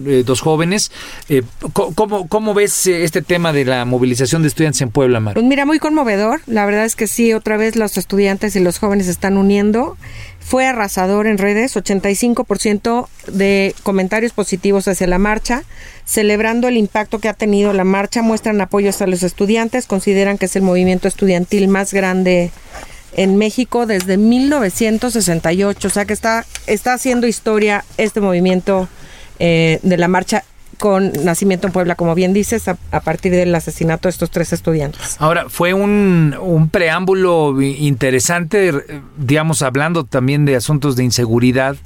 [0.07, 0.91] eh, dos jóvenes.
[1.29, 1.43] Eh,
[1.73, 5.33] ¿cómo, ¿Cómo ves eh, este tema de la movilización de estudiantes en Puebla, Mar?
[5.33, 6.41] Pues mira, muy conmovedor.
[6.45, 9.97] La verdad es que sí, otra vez los estudiantes y los jóvenes están uniendo.
[10.39, 15.63] Fue arrasador en redes, 85% de comentarios positivos hacia la marcha.
[16.05, 20.45] Celebrando el impacto que ha tenido la marcha, muestran apoyos a los estudiantes, consideran que
[20.45, 22.51] es el movimiento estudiantil más grande
[23.15, 25.87] en México desde 1968.
[25.87, 28.87] O sea que está, está haciendo historia este movimiento
[29.39, 30.43] eh, de la marcha
[30.77, 34.51] con nacimiento en Puebla, como bien dices, a, a partir del asesinato de estos tres
[34.51, 35.15] estudiantes.
[35.19, 38.73] Ahora, fue un, un preámbulo interesante,
[39.17, 41.77] digamos, hablando también de asuntos de inseguridad,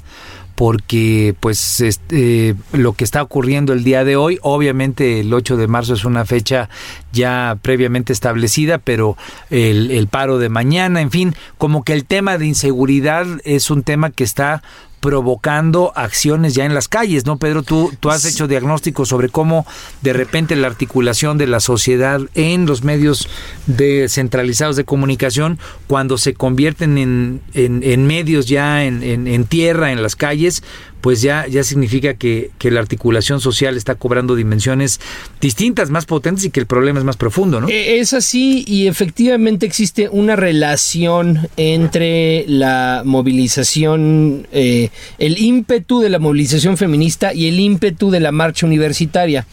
[0.58, 5.68] porque pues este, lo que está ocurriendo el día de hoy, obviamente el 8 de
[5.68, 6.68] marzo es una fecha
[7.12, 9.16] ya previamente establecida, pero
[9.50, 13.84] el, el paro de mañana, en fin, como que el tema de inseguridad es un
[13.84, 14.64] tema que está
[15.00, 17.62] provocando acciones ya en las calles, ¿no, Pedro?
[17.62, 19.66] Tú, tú has hecho diagnósticos sobre cómo
[20.02, 23.28] de repente la articulación de la sociedad en los medios
[23.66, 29.92] descentralizados de comunicación, cuando se convierten en, en, en medios ya en, en, en tierra,
[29.92, 30.62] en las calles,
[31.00, 35.00] pues ya, ya significa que, que la articulación social está cobrando dimensiones
[35.40, 37.68] distintas, más potentes y que el problema es más profundo, ¿no?
[37.68, 46.10] Eh, Es así y efectivamente existe una relación entre la movilización, eh, el ímpetu de
[46.10, 49.46] la movilización feminista y el ímpetu de la marcha universitaria.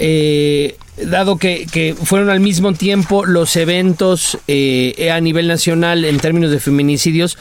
[0.00, 6.50] Eh, dado que, fueron al mismo tiempo los eventos eh, a nivel nacional en términos
[6.50, 7.38] de feminicidios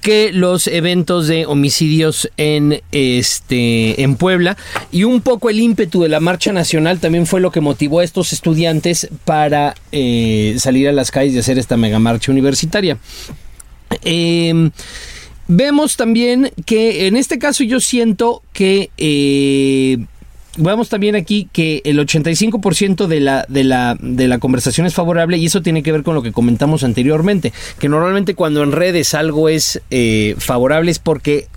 [0.00, 4.56] que los eventos de homicidios en este en Puebla
[4.92, 8.04] y un poco el ímpetu de la marcha nacional también fue lo que motivó a
[8.04, 12.98] estos estudiantes para eh, salir a las calles y hacer esta mega marcha universitaria.
[14.02, 14.70] Eh,
[15.48, 18.90] vemos también que en este caso yo siento que
[20.56, 25.36] Vemos también aquí que el 85% de la, de, la, de la conversación es favorable
[25.36, 29.14] y eso tiene que ver con lo que comentamos anteriormente, que normalmente cuando en redes
[29.14, 31.48] algo es eh, favorable es porque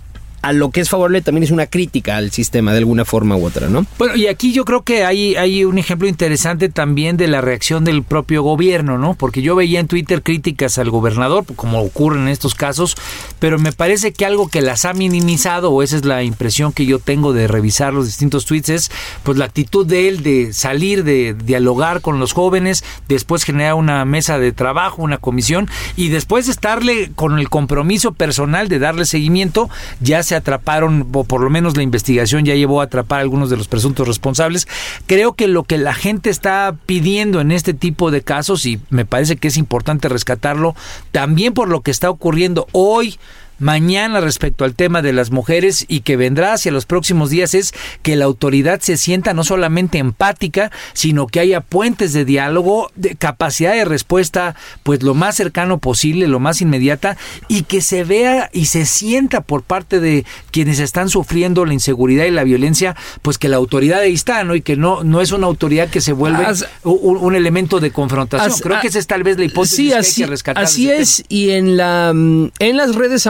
[0.42, 3.44] a lo que es favorable también es una crítica al sistema de alguna forma u
[3.44, 3.86] otra, ¿no?
[3.98, 7.84] Bueno, y aquí yo creo que hay, hay un ejemplo interesante también de la reacción
[7.84, 9.14] del propio gobierno, ¿no?
[9.14, 12.96] Porque yo veía en Twitter críticas al gobernador, como ocurre en estos casos,
[13.38, 16.86] pero me parece que algo que las ha minimizado, o esa es la impresión que
[16.86, 18.90] yo tengo de revisar los distintos tweets, es
[19.22, 24.04] pues la actitud de él de salir, de dialogar con los jóvenes, después generar una
[24.04, 29.68] mesa de trabajo, una comisión, y después estarle con el compromiso personal de darle seguimiento,
[30.00, 33.50] ya se atraparon, o por lo menos la investigación ya llevó a atrapar a algunos
[33.50, 34.68] de los presuntos responsables.
[35.06, 39.04] Creo que lo que la gente está pidiendo en este tipo de casos, y me
[39.04, 40.74] parece que es importante rescatarlo,
[41.12, 43.18] también por lo que está ocurriendo hoy
[43.60, 47.72] mañana respecto al tema de las mujeres y que vendrá hacia los próximos días es
[48.02, 53.14] que la autoridad se sienta no solamente empática, sino que haya puentes de diálogo, de
[53.14, 57.16] capacidad de respuesta, pues lo más cercano posible, lo más inmediata,
[57.48, 62.24] y que se vea y se sienta por parte de quienes están sufriendo la inseguridad
[62.24, 64.54] y la violencia, pues que la autoridad ahí está, ¿no?
[64.54, 67.90] Y que no, no es una autoridad que se vuelve As- un, un elemento de
[67.90, 68.50] confrontación.
[68.50, 70.64] As- Creo que esa es tal vez la hipótesis Sí, que hay que rescatar.
[70.64, 71.22] así es.
[71.28, 73.22] Y en la mm, en las redes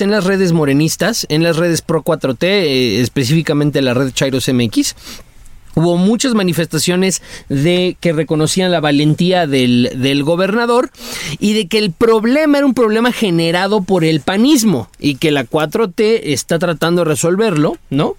[0.00, 4.94] en las redes morenistas, en las redes Pro 4T, eh, específicamente la red Chairos MX,
[5.76, 10.90] Hubo muchas manifestaciones de que reconocían la valentía del, del gobernador
[11.38, 15.46] y de que el problema era un problema generado por el panismo y que la
[15.46, 18.16] 4T está tratando de resolverlo, ¿no?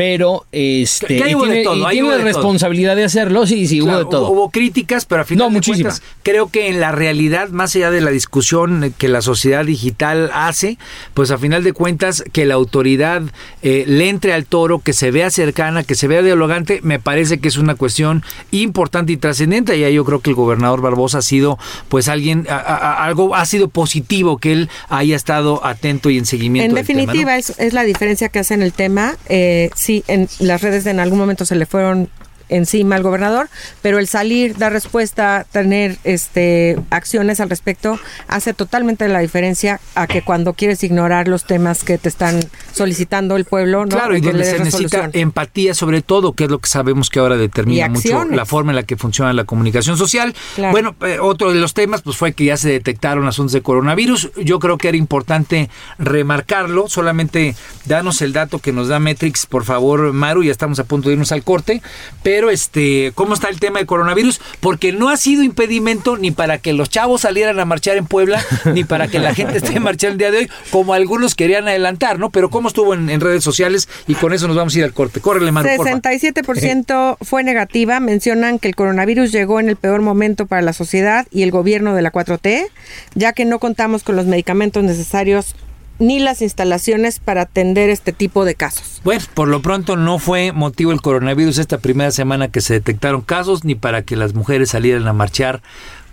[0.00, 2.32] Pero este y hubo de tiene, todo, y tiene hubo la de todo.
[2.32, 4.30] responsabilidad de hacerlo, sí, sí, hubo Claro, de todo.
[4.30, 6.00] Hubo críticas, pero al final No, de muchísimas.
[6.00, 10.30] cuentas, creo que en la realidad, más allá de la discusión que la sociedad digital
[10.32, 10.78] hace,
[11.12, 13.22] pues a final de cuentas que la autoridad
[13.62, 17.38] eh, le entre al toro, que se vea cercana, que se vea dialogante, me parece
[17.38, 19.76] que es una cuestión importante y trascendente.
[19.76, 21.58] Y ahí yo creo que el gobernador Barbosa ha sido,
[21.88, 26.16] pues alguien, a- a- a- algo ha sido positivo que él haya estado atento y
[26.18, 26.70] en seguimiento.
[26.70, 27.06] En del tema, ¿no?
[27.06, 29.16] definitiva, es, es la diferencia que hace en el tema.
[29.28, 32.08] Eh, sí, en las redes en algún momento se le fueron
[32.48, 33.48] encima al gobernador,
[33.82, 37.98] pero el salir, dar respuesta, tener este acciones al respecto,
[38.28, 42.38] hace totalmente la diferencia a que cuando quieres ignorar los temas que te están
[42.72, 43.90] solicitando el pueblo, ¿no?
[43.90, 47.36] Claro, y donde se necesita empatía sobre todo, que es lo que sabemos que ahora
[47.36, 50.34] determina mucho la forma en la que funciona la comunicación social.
[50.54, 50.72] Claro.
[50.72, 54.30] Bueno, eh, otro de los temas pues fue que ya se detectaron asuntos de coronavirus.
[54.36, 56.88] Yo creo que era importante remarcarlo.
[56.88, 57.54] Solamente
[57.86, 61.14] danos el dato que nos da Metrix, por favor, Maru, ya estamos a punto de
[61.14, 61.82] irnos al corte.
[62.22, 64.40] Pero este, ¿cómo está el tema de coronavirus?
[64.60, 68.44] Porque no ha sido impedimento ni para que los chavos salieran a marchar en Puebla,
[68.74, 72.18] ni para que la gente esté marchando el día de hoy, como algunos querían adelantar,
[72.18, 72.30] ¿no?
[72.30, 73.88] Pero ¿cómo estuvo en, en redes sociales?
[74.06, 75.20] Y con eso nos vamos a ir al corte.
[75.20, 76.00] Córrele, Maru, porfa.
[76.00, 78.00] 67% fue negativa.
[78.00, 81.94] Mencionan que el coronavirus llegó en el peor momento para la sociedad y el gobierno
[81.94, 82.66] de la 4T,
[83.14, 85.54] ya que no contamos con los medicamentos necesarios
[86.00, 89.00] ni las instalaciones para atender este tipo de casos.
[89.04, 93.20] Bueno, por lo pronto no fue motivo el coronavirus esta primera semana que se detectaron
[93.20, 95.62] casos, ni para que las mujeres salieran a marchar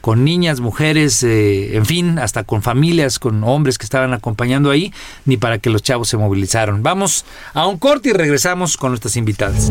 [0.07, 4.93] con niñas, mujeres, eh, en fin, hasta con familias, con hombres que estaban acompañando ahí,
[5.25, 6.81] ni para que los chavos se movilizaron.
[6.81, 9.69] Vamos a un corte y regresamos con nuestras invitadas.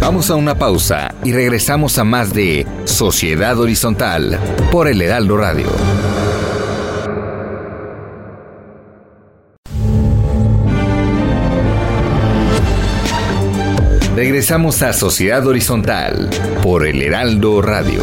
[0.00, 4.40] Vamos a una pausa y regresamos a más de Sociedad Horizontal
[4.72, 5.68] por el Heraldo Radio.
[14.24, 16.30] Regresamos a Sociedad Horizontal
[16.62, 18.02] por el Heraldo Radio.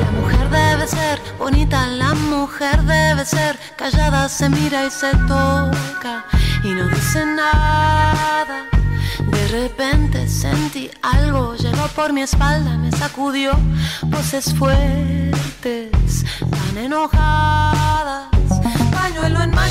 [0.00, 6.24] La mujer debe ser bonita, la mujer debe ser callada, se mira y se toca
[6.64, 8.66] y no dice nada.
[9.20, 13.52] De repente sentí algo, llegó por mi espalda, me sacudió,
[14.08, 17.81] voces fuertes, tan enojadas.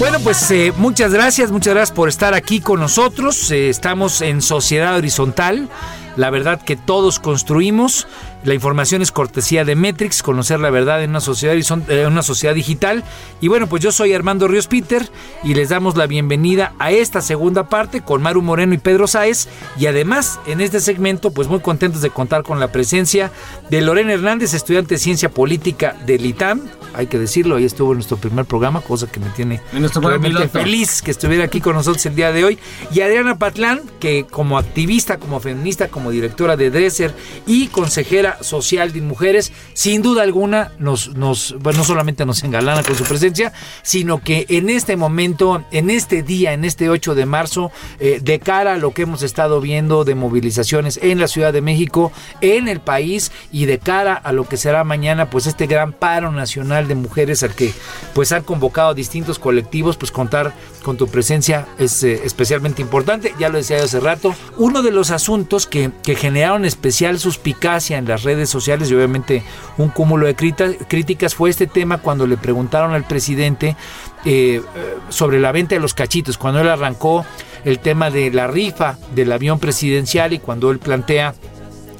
[0.01, 3.51] En Bueno, pues eh, muchas gracias, muchas gracias por estar aquí con nosotros.
[3.51, 5.69] Eh, estamos en Sociedad Horizontal.
[6.17, 8.07] La verdad que todos construimos.
[8.43, 12.23] La información es cortesía de Metrix, conocer la verdad en una sociedad, horizon- eh, una
[12.23, 13.03] sociedad digital.
[13.41, 15.07] Y bueno, pues yo soy Armando Ríos Peter
[15.43, 19.49] y les damos la bienvenida a esta segunda parte con Maru Moreno y Pedro Sáez.
[19.77, 23.31] Y además, en este segmento, pues muy contentos de contar con la presencia
[23.69, 26.61] de Lorena Hernández, estudiante de Ciencia Política del ITAM.
[26.93, 31.01] Hay que decirlo, ahí estuvo en nuestro primer programa, cosa que me tiene realmente feliz
[31.01, 32.59] que estuviera aquí con nosotros el día de hoy.
[32.93, 37.13] Y Adriana Patlán, que como activista, como feminista, como directora de Dresser
[37.45, 42.83] y consejera social de mujeres, sin duda alguna nos, nos bueno, no solamente nos engalana
[42.83, 47.25] con su presencia, sino que en este momento, en este día, en este 8 de
[47.25, 51.53] marzo, eh, de cara a lo que hemos estado viendo de movilizaciones en la Ciudad
[51.53, 55.67] de México, en el país y de cara a lo que será mañana, pues este
[55.67, 57.73] gran paro nacional de mujeres al que
[58.13, 63.33] pues han convocado distintos colectivos, pues contar con tu presencia es eh, especialmente importante.
[63.39, 67.97] Ya lo decía yo hace rato, uno de los asuntos que, que generaron especial suspicacia
[67.97, 69.43] en las redes sociales y obviamente
[69.77, 73.75] un cúmulo de críticas fue este tema cuando le preguntaron al presidente
[74.23, 77.25] eh, eh, sobre la venta de los cachitos, cuando él arrancó
[77.65, 81.33] el tema de la rifa del avión presidencial y cuando él plantea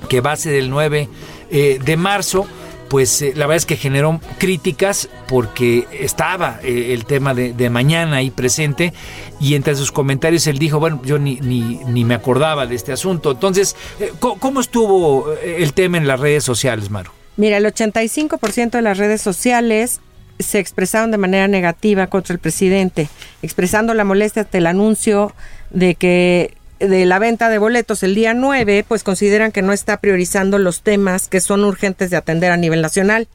[0.08, 1.10] que va a ser el 9
[1.50, 2.48] eh, de marzo,
[2.92, 8.18] pues eh, la verdad es que generó críticas porque estaba eh, el tema de, mañana
[8.18, 8.92] ahí presente
[9.40, 12.92] y entre sus comentarios él dijo, bueno, yo ni, ni, ni me acordaba de este
[12.92, 13.32] asunto.
[13.32, 17.12] Entonces, eh, ¿cómo, estuvo el tema en las redes sociales, Maru?
[17.38, 20.02] Mira, el 85% de las redes sociales
[20.40, 23.08] se expresaron de manera negativa contra el presidente,
[23.42, 25.34] expresando la molestia ante el anuncio
[25.70, 29.98] de que de la venta de boletos el día 9, pues consideran que no está
[29.98, 33.28] priorizando los temas que son urgentes de atender a nivel nacional.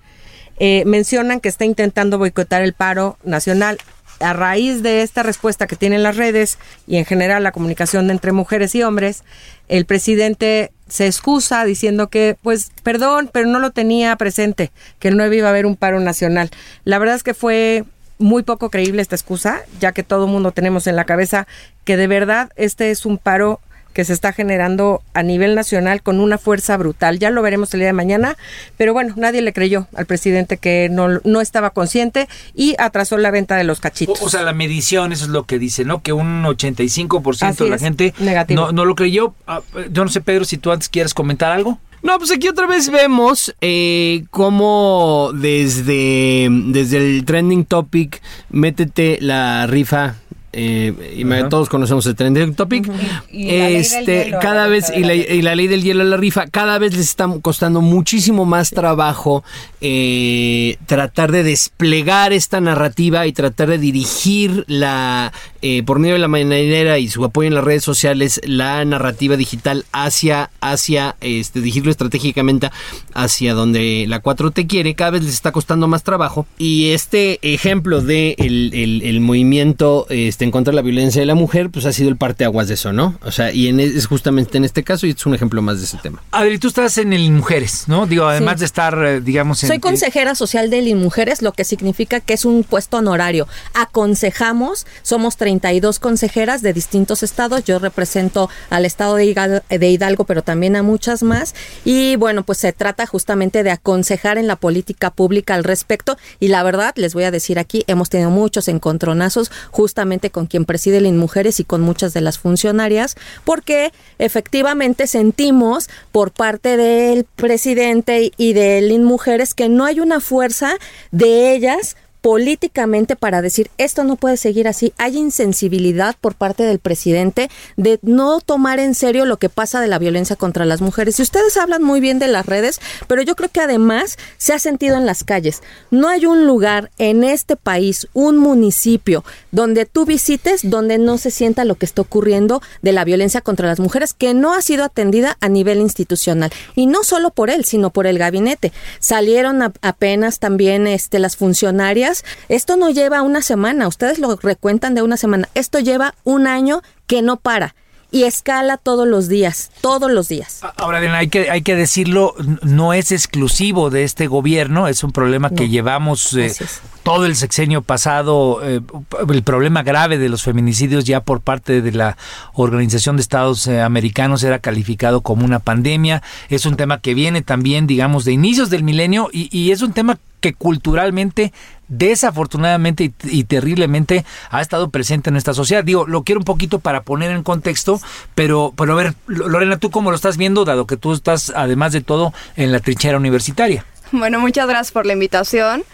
[0.58, 3.78] Eh, mencionan que está intentando boicotar el paro nacional.
[4.18, 8.32] A raíz de esta respuesta que tienen las redes y en general la comunicación entre
[8.32, 9.24] mujeres y hombres,
[9.68, 15.36] el presidente se excusa diciendo que, pues, perdón, pero no lo tenía presente, que 9
[15.36, 16.50] iba a haber un paro nacional.
[16.84, 17.84] La verdad es que fue
[18.18, 21.46] muy poco creíble esta excusa, ya que todo mundo tenemos en la cabeza
[21.84, 23.60] que de verdad este es un paro
[23.96, 27.18] que se está generando a nivel nacional con una fuerza brutal.
[27.18, 28.36] Ya lo veremos el día de mañana,
[28.76, 33.30] pero bueno, nadie le creyó al presidente que no, no estaba consciente y atrasó la
[33.30, 34.20] venta de los cachitos.
[34.20, 36.02] O, sea, la medición, eso es lo que dice, ¿no?
[36.02, 38.12] Que un 85% de la es, gente
[38.50, 39.32] no, no lo creyó.
[39.46, 41.78] Ah, Yo no sé, Pedro, si tú antes quieres comentar algo.
[42.02, 49.66] No, pues aquí otra vez vemos eh, cómo desde, desde el trending topic, métete la
[49.66, 50.16] rifa.
[50.56, 52.90] Eh, todos conocemos el trending topic.
[53.30, 55.66] Y la ley del Este, hielo, cada vez, y de la, la y la ley
[55.66, 59.44] del hielo a la rifa, cada vez les está costando muchísimo más trabajo
[59.80, 66.20] eh, tratar de desplegar esta narrativa y tratar de dirigir la, eh, por medio de
[66.20, 71.60] la mañanera y su apoyo en las redes sociales, la narrativa digital hacia, hacia, este,
[71.60, 72.70] dirigirlo estratégicamente
[73.14, 76.46] hacia donde la 4T quiere, cada vez les está costando más trabajo.
[76.58, 81.26] Y este ejemplo de el, el- el movimiento este, en contra de la violencia de
[81.26, 83.18] la mujer, pues ha sido el parteaguas de eso, ¿no?
[83.22, 85.84] O sea, y en, es justamente en este caso, y es un ejemplo más de
[85.84, 86.22] ese tema.
[86.30, 88.06] Adri, tú estás en el Mujeres, ¿no?
[88.06, 89.68] Digo, además de estar, eh, digamos, en...
[89.68, 93.46] Soy consejera social del INMujeres, lo que significa que es un puesto honorario.
[93.74, 97.64] Aconsejamos, somos 32 consejeras de distintos estados.
[97.64, 101.54] Yo represento al estado de Hidalgo, de Hidalgo, pero también a muchas más.
[101.84, 106.16] Y bueno, pues se trata justamente de aconsejar en la política pública al respecto.
[106.40, 110.66] Y la verdad, les voy a decir aquí, hemos tenido muchos encontronazos justamente con quien
[110.66, 117.24] preside el INMujeres y con muchas de las funcionarias, porque efectivamente sentimos por parte del
[117.24, 120.76] presidente y del INMujeres que no hay una fuerza
[121.10, 124.92] de ellas políticamente para decir esto no puede seguir así.
[124.98, 129.86] Hay insensibilidad por parte del presidente de no tomar en serio lo que pasa de
[129.86, 131.20] la violencia contra las mujeres.
[131.20, 134.58] Y ustedes hablan muy bien de las redes, pero yo creo que además se ha
[134.58, 135.62] sentido en las calles.
[135.92, 141.30] No hay un lugar en este país, un municipio, donde tú visites donde no se
[141.30, 144.82] sienta lo que está ocurriendo de la violencia contra las mujeres que no ha sido
[144.82, 146.50] atendida a nivel institucional.
[146.74, 148.72] Y no solo por él, sino por el gabinete.
[148.98, 152.15] Salieron a- apenas también este, las funcionarias.
[152.48, 155.48] Esto no lleva una semana, ustedes lo recuentan de una semana.
[155.54, 157.74] Esto lleva un año que no para.
[158.12, 160.60] Y escala todos los días, todos los días.
[160.76, 165.10] Ahora bien, hay que, hay que decirlo, no es exclusivo de este gobierno, es un
[165.10, 165.70] problema que No.
[165.70, 166.54] llevamos eh,
[167.02, 168.80] todo el sexenio pasado, eh,
[169.28, 172.16] el problema grave de los feminicidios ya por parte de la
[172.54, 177.42] Organización de Estados eh, Americanos era calificado como una pandemia, es un tema que viene
[177.42, 181.52] también, digamos, de inicios del milenio y, y es un tema que culturalmente
[181.88, 185.84] desafortunadamente y, terriblemente ha estado presente en nuestra sociedad.
[185.84, 188.00] Digo, lo quiero un poquito para poner en contexto,
[188.34, 191.92] pero, pero a ver, Lorena, ¿tú cómo lo estás viendo, dado que tú estás, además
[191.92, 193.84] de todo, en la trinchera universitaria?
[194.12, 195.84] Bueno, muchas gracias por la invitación.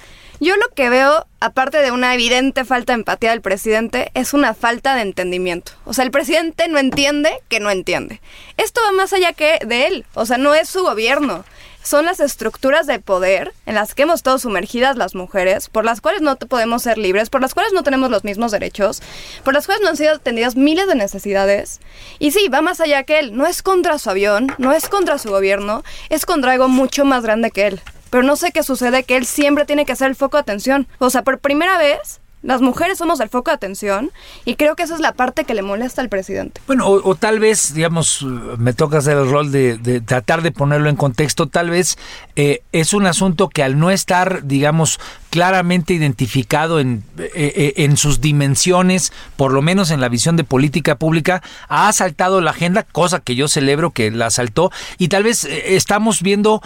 [0.40, 4.54] Yo lo que veo, aparte de una evidente falta de empatía del presidente, es una
[4.54, 5.72] falta de entendimiento.
[5.84, 8.20] O sea, el presidente no entiende que no entiende.
[8.56, 10.04] Esto va más allá que de él.
[10.14, 11.44] O sea, no es su gobierno.
[11.82, 16.00] Son las estructuras de poder en las que hemos estado sumergidas las mujeres, por las
[16.00, 19.02] cuales no podemos ser libres, por las cuales no tenemos los mismos derechos,
[19.42, 21.80] por las cuales no han sido atendidas miles de necesidades.
[22.20, 23.36] Y sí, va más allá que él.
[23.36, 27.24] No es contra su avión, no es contra su gobierno, es contra algo mucho más
[27.24, 27.80] grande que él.
[28.10, 30.86] Pero no sé qué sucede, que él siempre tiene que ser el foco de atención.
[30.98, 34.10] O sea, por primera vez, las mujeres somos el foco de atención
[34.44, 36.60] y creo que esa es la parte que le molesta al presidente.
[36.66, 38.22] Bueno, o, o tal vez, digamos,
[38.58, 41.98] me toca hacer el rol de, tratar de ponerlo en contexto, tal vez
[42.36, 44.98] eh, es un asunto que al no estar, digamos,
[45.30, 50.44] claramente identificado en, eh, eh, en sus dimensiones, por lo menos en la visión de
[50.44, 55.22] política pública, ha asaltado la agenda, cosa que yo celebro que la asaltó, y tal
[55.22, 56.62] vez estamos viendo...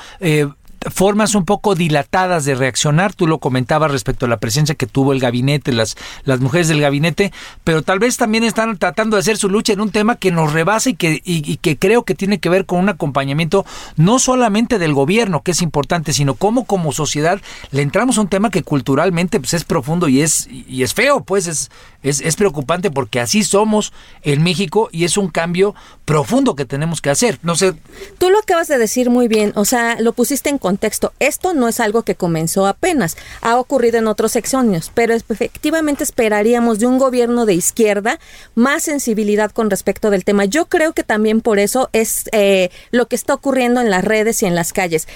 [0.91, 3.15] formas un poco dilatadas de reaccionar.
[3.15, 6.81] Tú lo comentabas respecto a la presencia que tuvo el gabinete, las, las mujeres del
[6.81, 7.33] gabinete,
[7.65, 10.53] pero tal vez también están tratando de hacer su lucha en un tema que nos
[10.53, 13.65] rebasa y que, y que creo que tiene que ver con un acompañamiento
[13.97, 18.29] no solamente del gobierno, que es importante, sino cómo como sociedad le entramos a un
[18.29, 21.71] tema que culturalmente pues, es profundo y es, y es feo, pues es,
[22.09, 23.93] Es, es preocupante porque así somos
[24.23, 27.39] en México y es un cambio profundo que tenemos que hacer.
[27.43, 27.75] No sé,
[28.19, 31.13] Tú lo acabas de decir muy bien, o sea, lo pusiste en contexto.
[31.19, 36.79] Esto no es algo que comenzó apenas, ha ocurrido en otros sexenios, pero efectivamente esperaríamos
[36.79, 38.19] de un gobierno de izquierda
[38.55, 40.45] más sensibilidad con respecto del tema.
[40.45, 44.43] Yo creo que también por eso es eh, lo que está ocurriendo en las redes
[44.43, 45.07] y en las calles.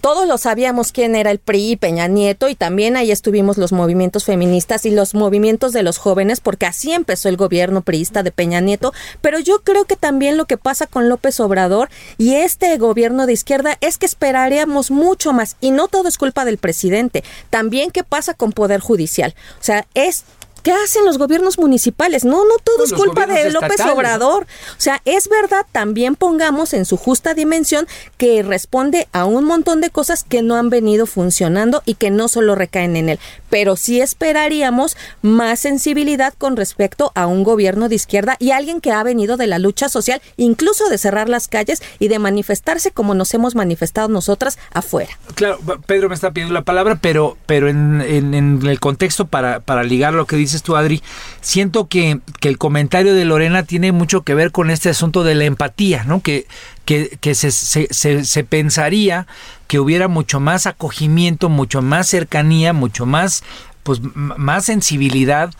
[0.00, 3.72] Todos lo sabíamos quién era el PRI y Peña Nieto y también ahí estuvimos los
[3.72, 8.30] movimientos feministas y los movimientos de los jóvenes porque así empezó el gobierno priista de
[8.30, 12.76] Peña Nieto, pero yo creo que también lo que pasa con López Obrador y este
[12.78, 17.24] gobierno de izquierda es que esperaríamos mucho más y no todo es culpa del presidente,
[17.50, 19.34] también qué pasa con poder judicial.
[19.60, 20.24] O sea, es
[20.68, 22.26] ¿Qué hacen los gobiernos municipales?
[22.26, 23.80] No, no todo Pues es culpa de López.
[23.90, 24.42] Obrador.
[24.42, 24.46] O
[24.76, 27.86] sea, es verdad, también pongamos en su justa dimensión
[28.18, 32.28] que responde a un montón de cosas que no han venido funcionando y que no
[32.28, 33.18] solo recaen en él.
[33.48, 38.92] Pero sí esperaríamos más sensibilidad con respecto a un gobierno de izquierda y alguien que
[38.92, 43.14] ha venido de la lucha social, incluso de cerrar las calles y de manifestarse como
[43.14, 45.18] nos hemos manifestado nosotras afuera.
[45.34, 49.60] Claro, Pedro me está pidiendo la palabra, pero, pero en, en- en el contexto para,
[49.60, 51.02] para ligar lo que dices tú, Adri,
[51.40, 55.34] siento que, que el comentario de Lorena tiene mucho que ver con este asunto de
[55.34, 56.20] la empatía, ¿no?
[56.20, 56.46] Que,
[56.84, 59.26] que, que se, se, se- se pensaría
[59.66, 63.42] que hubiera mucho más acogimiento, mucho más cercanía, mucho más
[63.82, 65.50] pues más sensibilidad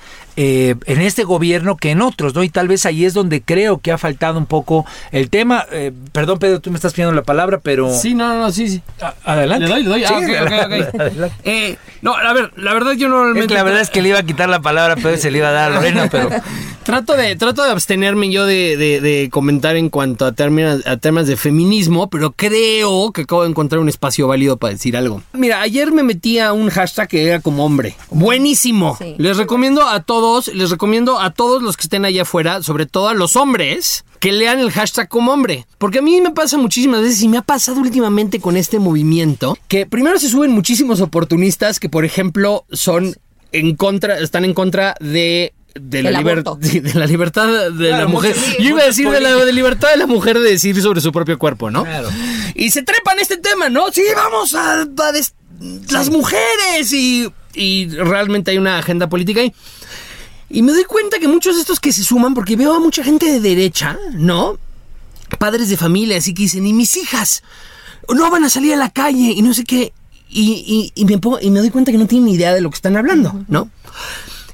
[0.41, 2.45] eh, en este gobierno que en otros, ¿no?
[2.45, 5.66] Y tal vez ahí es donde creo que ha faltado un poco el tema.
[5.72, 7.93] Eh, perdón, Pedro, tú me estás pidiendo la palabra, pero...
[7.93, 8.82] Sí, no, no, no, sí, sí.
[9.03, 9.66] A- adelante.
[9.66, 10.05] Le doy, le doy.
[10.05, 11.01] Ah, Sí, ok, ok, adelante, ok.
[11.01, 11.36] adelante.
[11.45, 13.49] Eh, no, a ver, la verdad yo Es normalmente...
[13.49, 15.49] que la verdad es que le iba a quitar la palabra, pero se le iba
[15.49, 16.30] a dar a Lorena, pero
[16.84, 20.97] Trato de, trato de abstenerme yo de, de- de comentar en cuanto a términos, a
[20.97, 25.20] temas de feminismo, pero creo que acabo de encontrar un espacio válido para decir algo.
[25.34, 27.95] Mira, ayer me metí a un hashtag que era como hombre.
[28.11, 28.97] Buenísimo.
[28.99, 29.14] Sí.
[29.18, 33.09] Les recomiendo a todos, les recomiendo a todos los que estén allá afuera, sobre todo
[33.09, 35.66] a los hombres, que lean el hashtag como hombre.
[35.79, 39.57] Porque a mí me pasa muchísimas veces y me ha pasado últimamente con este movimiento,
[39.68, 43.16] que primero se suben muchísimos oportunistas que, por ejemplo, son
[43.53, 48.35] en contra, están en contra de de la, de la libertad de la mujer.
[48.59, 51.12] Yo iba a decir de la de libertad de la mujer de decir sobre su
[51.12, 51.85] propio cuerpo, ¿no?
[51.85, 52.09] Claro.
[52.55, 53.93] Y se trepan este tema, ¿no?
[53.93, 54.87] Sí, vamos a,
[55.91, 59.49] las mujeres y, y realmente hay una agenda política ahí.
[59.49, 59.55] Y
[60.62, 63.26] me doy cuenta que muchos de estos que se suman, porque veo a mucha gente
[63.26, 64.59] de derecha, ¿no?
[65.38, 67.42] Padres de familia, así que dicen, y mis hijas
[68.14, 69.92] no van a salir a la calle y no sé qué.
[70.30, 72.61] Y, y- y me, pongo- y me doy cuenta que no tienen ni idea de
[72.61, 73.70] lo que están hablando, ¿no?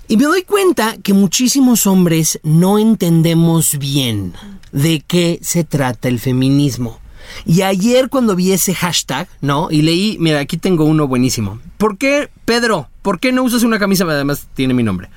[0.09, 4.35] Y me doy cuenta que muchísimos hombres no entendemos bien
[4.73, 7.01] de qué se trata el feminismo.
[7.47, 9.69] Y ayer cuando vi ese hashtag, ¿no?
[9.71, 11.59] Y leí, mira, aquí tengo uno buenísimo.
[11.79, 14.05] ¿Por qué, Pedro, por qué no usas una camisa?
[14.05, 15.09] Además tiene mi nombre.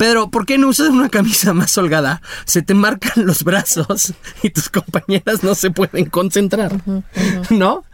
[0.00, 2.22] Pedro, ¿por qué no usas una camisa más holgada?
[2.46, 6.72] Se te marcan los brazos y tus compañeras no se pueden concentrar,
[7.50, 7.84] ¿no?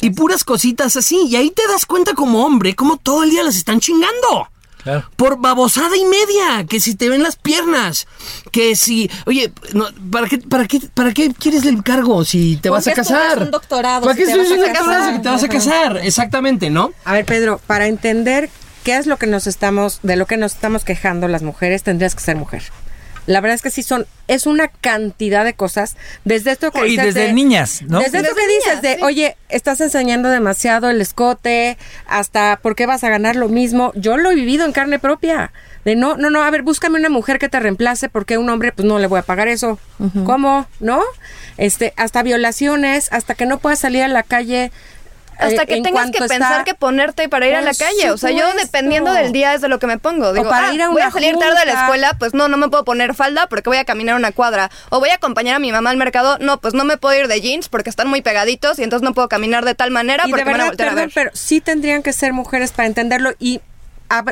[0.00, 1.28] Y puras cositas así.
[1.28, 4.48] Y ahí te das cuenta como hombre, cómo todo el día las están chingando.
[4.82, 5.08] Claro.
[5.14, 8.08] Por babosada y media, que si te ven las piernas,
[8.50, 12.68] que si, oye, no, ¿para qué, para qué, para qué quieres el cargo si te
[12.68, 13.44] ¿Por vas a casar?
[13.44, 15.96] un doctorado ¿Para si qué estudias un doctorado si te vas a casar?
[15.98, 16.92] Exactamente, ¿no?
[17.04, 18.50] A ver, Pedro, para entender
[18.84, 22.14] qué es lo que nos estamos, de lo que nos estamos quejando las mujeres, tendrías
[22.14, 22.62] que ser mujer.
[23.26, 25.96] La verdad es que sí son, es una cantidad de cosas.
[26.26, 28.00] Desde esto que Y dices desde de- niñas, ¿no?
[28.00, 29.02] Desde esto que dices niñas, de, sí.
[29.02, 33.92] oye, estás enseñando demasiado el escote, hasta por qué vas a ganar lo mismo.
[33.94, 35.52] Yo lo he vivido en carne propia.
[35.86, 38.50] De no, no, no, a ver, búscame una mujer que te reemplace porque a un
[38.50, 39.78] hombre pues no le voy a pagar eso.
[40.24, 40.66] ¿Cómo?
[40.80, 41.00] ¿No?
[41.56, 44.70] Este, hasta violaciones, hasta que no puedas salir a la calle.
[45.38, 48.10] Hasta eh, que en tengas que pensar está- que ponerte para ir a la calle.
[48.10, 50.32] O sea, yo dependiendo del día es de lo que me pongo.
[50.32, 52.56] Digo, para ah, ir a voy a salir tarde a la escuela, pues no, no
[52.56, 54.70] me puedo poner falda porque voy a caminar una cuadra.
[54.90, 57.28] O voy a acompañar a mi mamá al mercado, no, pues no me puedo ir
[57.28, 60.30] de jeans porque están muy pegaditos y entonces no puedo caminar de tal manera y
[60.30, 61.14] porque de me van a verdad, voltear a perdón, ver.
[61.14, 63.60] pero sí tendrían que ser mujeres para entenderlo y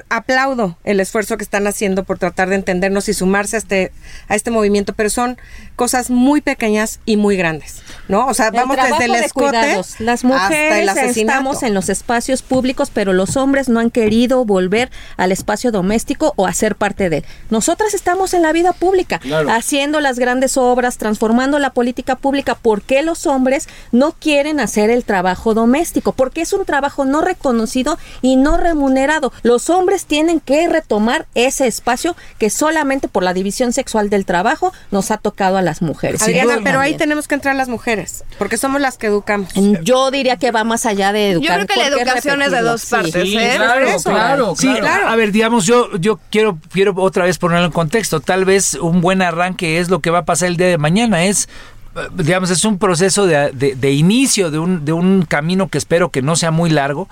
[0.08, 3.92] aplaudo el esfuerzo que están haciendo por tratar de entendernos y sumarse a este
[4.28, 5.38] a este movimiento, pero son
[5.76, 8.26] cosas muy pequeñas y muy grandes, ¿no?
[8.26, 10.00] O sea, El vamos desde el de escote cuidados.
[10.00, 11.38] Las hasta mujeres el asesinato.
[11.38, 16.32] estamos en los espacios públicos, pero los hombres no han querido volver al espacio doméstico
[16.36, 17.24] o a ser parte de él.
[17.50, 22.54] Nosotras estamos en la vida pública, haciendo las grandes obras, transformando la política pública.
[22.54, 26.12] ¿Por qué los hombres no quieren hacer el trabajo doméstico?
[26.12, 29.32] Porque es un trabajo no reconocido y no remunerado.
[29.42, 34.72] Los hombres tienen que retomar ese espacio que solamente por la división sexual del trabajo
[34.90, 36.22] nos ha tocado a las mujeres.
[36.22, 39.48] Adriana, pero ahí tenemos que entrar las mujeres, porque somos las que educamos.
[39.82, 41.56] Yo diría que va más allá de educar.
[41.56, 43.36] creo que la ¿por qué educación es de dos partes, Sí.
[43.36, 43.52] ¿eh?
[43.56, 44.10] claro, Por eso.
[44.10, 45.08] claro, Sí, claro.
[45.08, 48.20] a- A ver, digamos, yo, yo quiero, quiero otra vez ponerlo en contexto.
[48.20, 51.24] Tal vez un buen arranque es lo que va a pasar el día de mañana.
[51.24, 51.48] Es,
[51.96, 55.78] eh, digamos, es un proceso de, de- de inicio de un, de un camino que
[55.78, 57.08] espero que no sea muy largo.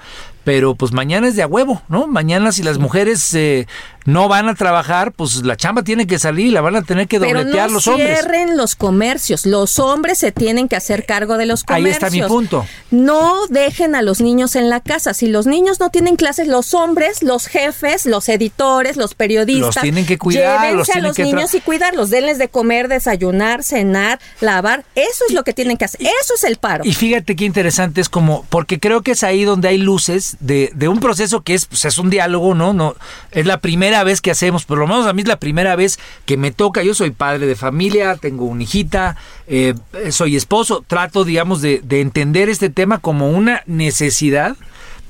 [0.51, 2.09] Pero pues mañana es de a huevo, ¿no?
[2.09, 3.68] Mañana si las mujeres eh,
[4.05, 7.07] no van a trabajar, pues la chamba tiene que salir y la van a tener
[7.07, 8.18] que Pero dobletear no los hombres.
[8.18, 9.46] cierren los comercios.
[9.46, 12.03] Los hombres se tienen que hacer cargo de los Ahí comercios.
[12.03, 12.66] está mi punto.
[12.90, 15.14] No dejen a los niños en la casa.
[15.14, 19.82] Si los niños no tienen clases, los hombres, los jefes, los editores, los periodistas, Los
[19.82, 22.11] tienen que cuidar, los a los que niños y cuidarlos.
[22.11, 24.84] Denles de comer, desayunar, cenar, lavar.
[24.96, 26.01] Eso es lo que tienen que hacer.
[26.03, 26.84] Eso es el paro.
[26.84, 30.72] Y fíjate qué interesante es como, porque creo que es ahí donde hay luces de,
[30.74, 32.72] de un proceso que es, pues, es un diálogo, ¿no?
[32.72, 32.97] no
[33.30, 35.99] Es la primera vez que hacemos, por lo menos a mí es la primera vez
[36.24, 39.16] que me toca, yo soy padre de familia, tengo una hijita,
[39.47, 39.74] eh,
[40.11, 44.57] soy esposo, trato, digamos, de, de entender este tema como una necesidad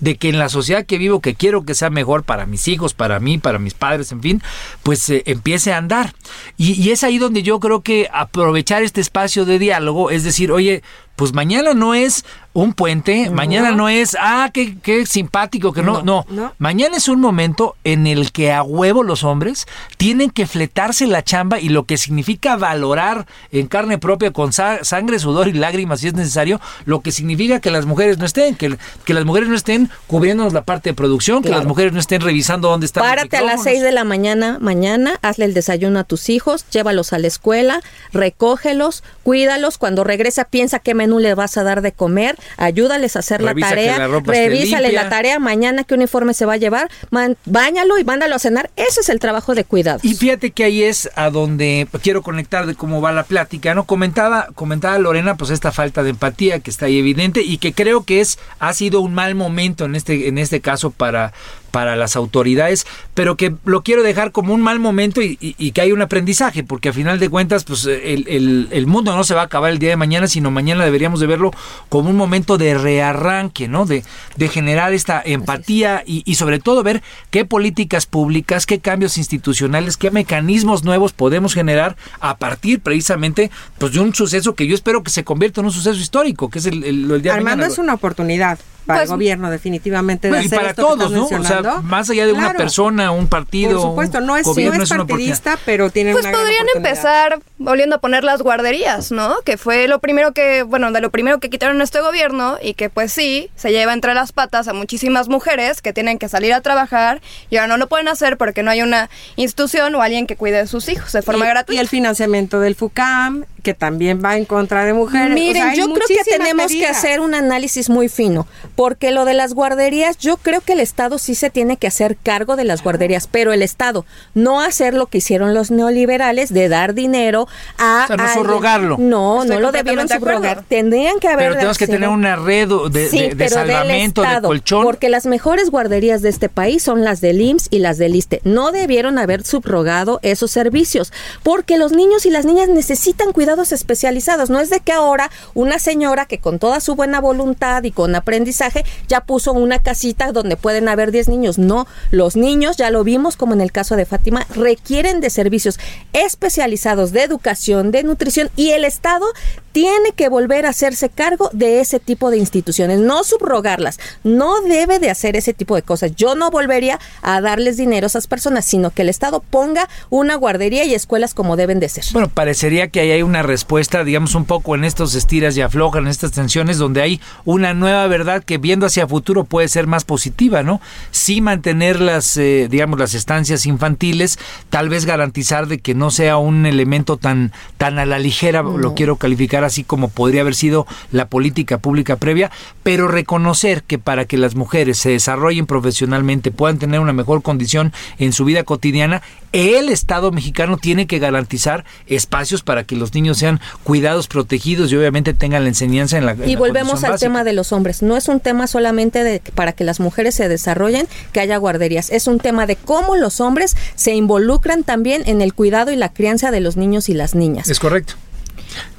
[0.01, 2.95] de que en la sociedad que vivo, que quiero que sea mejor para mis hijos,
[2.95, 4.43] para mí, para mis padres, en fin,
[4.83, 6.15] pues eh, empiece a andar.
[6.57, 10.51] Y, y es ahí donde yo creo que aprovechar este espacio de diálogo, es decir,
[10.53, 10.83] oye,
[11.21, 16.03] pues mañana no es un puente, mañana no es, ah, qué, qué simpático, que no,
[16.03, 16.55] no, no.
[16.59, 19.67] Mañana es un momento en el que a huevo los hombres
[19.99, 24.83] tienen que fletarse la chamba y lo que significa valorar en carne propia con sa-
[24.83, 28.57] sangre, sudor y lágrimas si es necesario, lo que significa que las mujeres no estén,
[28.57, 32.01] que, que las mujeres no estén cubriéndonos la parte de producción, que las mujeres no
[32.01, 33.65] estén revisando dónde están los Párate a las micrófonos.
[33.75, 37.81] 6 de la mañana, mañana, hazle el desayuno a tus hijos, llévalos a la escuela,
[38.13, 43.19] recógelos, cuídalos, cuando regresa piensa qué menú le vas a dar de comer, ayúdales a
[43.19, 46.89] hacer Revisa la tarea, la revísale la tarea mañana qué uniforme se va a llevar,
[47.11, 50.05] man- báñalo y mándalo a cenar, eso es el trabajo de cuidados.
[50.05, 53.85] Y fíjate que ahí es a donde quiero conectar de cómo va la plática, ¿no?
[53.85, 58.05] Comentaba, comentaba Lorena, pues esta falta de empatía que está ahí evidente y que creo
[58.05, 61.33] que es, ha sido un mal momento en este, en este caso para,
[61.71, 65.73] para las autoridades, pero que lo quiero dejar como un mal momento y, y- y
[65.73, 69.25] que hay un aprendizaje, porque a final de cuentas, pues el, el- el mundo no
[69.25, 71.53] se va a acabar el día de mañana, sino mañana deberíamos de verlo
[71.89, 73.87] como un momento de rearranque, ¿no?
[73.87, 74.03] De,
[74.37, 79.97] de generar esta empatía y, y sobre todo ver qué políticas públicas, qué cambios institucionales,
[79.97, 85.03] qué mecanismos nuevos podemos generar a partir precisamente pues, de un suceso que yo espero
[85.03, 87.73] que se convierta en un suceso histórico, que es el, el- día de Armando mañana.
[87.73, 88.59] es una oportunidad
[88.91, 91.41] para Pues- el gobierno definitivamente de y hacer para esto que todos, estás ¿no?
[91.41, 93.73] O sea, más allá de una persona, un partido.
[93.73, 97.99] Por supuesto, no es, no es partidista, pero tiene Pues una podrían empezar volviendo a
[97.99, 99.37] poner las guarderías, ¿no?
[99.45, 102.91] Que fue lo primero que, bueno, de lo primero que quitaron este gobierno y que
[102.91, 106.61] pues sí, se lleva entre las patas a muchísimas mujeres que tienen que salir a
[106.61, 107.21] trabajar
[107.51, 110.59] y ahora no lo pueden hacer porque no hay una institución o alguien que cuide
[110.59, 111.77] de sus hijos de forma y, gratuita.
[111.77, 115.31] y el financiamiento del FUCAM, que también va en contra de mujeres.
[115.31, 118.47] O Miren, sea, yo creo que tenemos que hacer un análisis muy fino,
[118.77, 122.17] porque lo de las guarderías, yo creo que el Estado sí se tiene que hacer
[122.23, 124.05] cargo de las guarderías, pero el Estado
[124.35, 127.47] no hacer lo que hicieron los neoliberales de dar dinero
[127.79, 128.45] a O sea, no alguien.
[128.45, 128.97] subrogarlo.
[128.99, 130.65] No, Estoy no lo debieron subrogar.
[130.69, 134.41] Tendrían que haber Pero tenemos que tener una red de, Sí, de- de salvamento, de
[134.43, 134.83] colchón.
[134.85, 138.41] Porque las mejores guarderías de este país son las del IMSS y las del ISTE.
[138.45, 144.51] No debieron haber subrogado esos servicios, porque los niños y las niñas necesitan especializados.
[144.51, 148.15] No es de que ahora una señora que con toda su buena voluntad y con
[148.15, 151.59] aprendizaje ya puso una casita donde pueden haber 10 niños.
[151.59, 155.79] No, los niños, ya lo vimos como en el caso de Fátima, requieren de servicios
[156.13, 159.27] especializados de educación, de nutrición y el Estado
[159.73, 164.99] tiene que volver a hacerse cargo de ese tipo de instituciones, no subrogarlas, no debe
[164.99, 166.15] de hacer ese tipo de cosas.
[166.17, 170.35] Yo no volvería a darles dinero a esas personas, sino que el Estado ponga una
[170.35, 172.05] guardería y escuelas como deben de ser.
[172.13, 176.05] Bueno, parecería que ahí hay una respuesta, digamos, un poco en estos estiras y aflojan,
[176.05, 180.05] en estas tensiones, donde hay una nueva verdad que viendo hacia futuro puede ser más
[180.05, 180.81] positiva, ¿no?
[181.11, 184.39] Sí mantener las, eh, digamos, las estancias infantiles,
[184.69, 188.95] tal vez garantizar de que no sea un elemento tan, tan a la ligera, lo
[188.95, 192.51] quiero calificar así como podría haber sido la política pública previa,
[192.83, 197.93] pero reconocer que para que las mujeres se desarrollen profesionalmente, puedan tener una mejor condición
[198.19, 199.23] en su vida cotidiana,
[199.53, 204.97] el Estado mexicano tiene que garantizar espacios para que los niños sean cuidados, protegidos y
[204.97, 207.29] obviamente tengan la enseñanza en la en Y volvemos al básica.
[207.29, 208.03] tema de los hombres.
[208.03, 212.11] No es un tema solamente de para que las mujeres se desarrollen, que haya guarderías.
[212.11, 216.13] Es un tema de cómo los hombres se involucran también en el cuidado y la
[216.13, 217.69] crianza de los niños y las niñas.
[217.69, 218.15] Es correcto.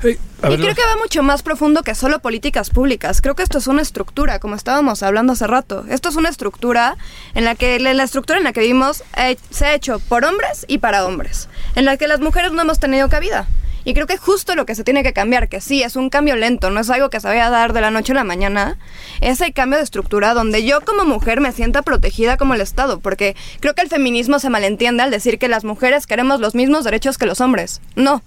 [0.03, 3.21] y creo que va mucho más profundo que solo políticas públicas.
[3.21, 5.85] Creo que esto es una estructura, como estábamos hablando hace rato.
[5.89, 6.97] Esto es una estructura
[7.35, 10.65] en la que la estructura en la que vivimos eh, se ha hecho por hombres
[10.67, 13.47] y para hombres, en la que las mujeres no hemos tenido cabida.
[13.83, 16.35] Y creo que justo lo que se tiene que cambiar, que sí, es un cambio
[16.35, 18.77] lento, no es algo que se vaya a dar de la noche a la mañana,
[19.21, 22.99] es el cambio de estructura donde yo como mujer me sienta protegida como el Estado,
[22.99, 26.83] porque creo que el feminismo se malentiende al decir que las mujeres queremos los mismos
[26.83, 27.81] derechos que los hombres.
[27.95, 28.21] No,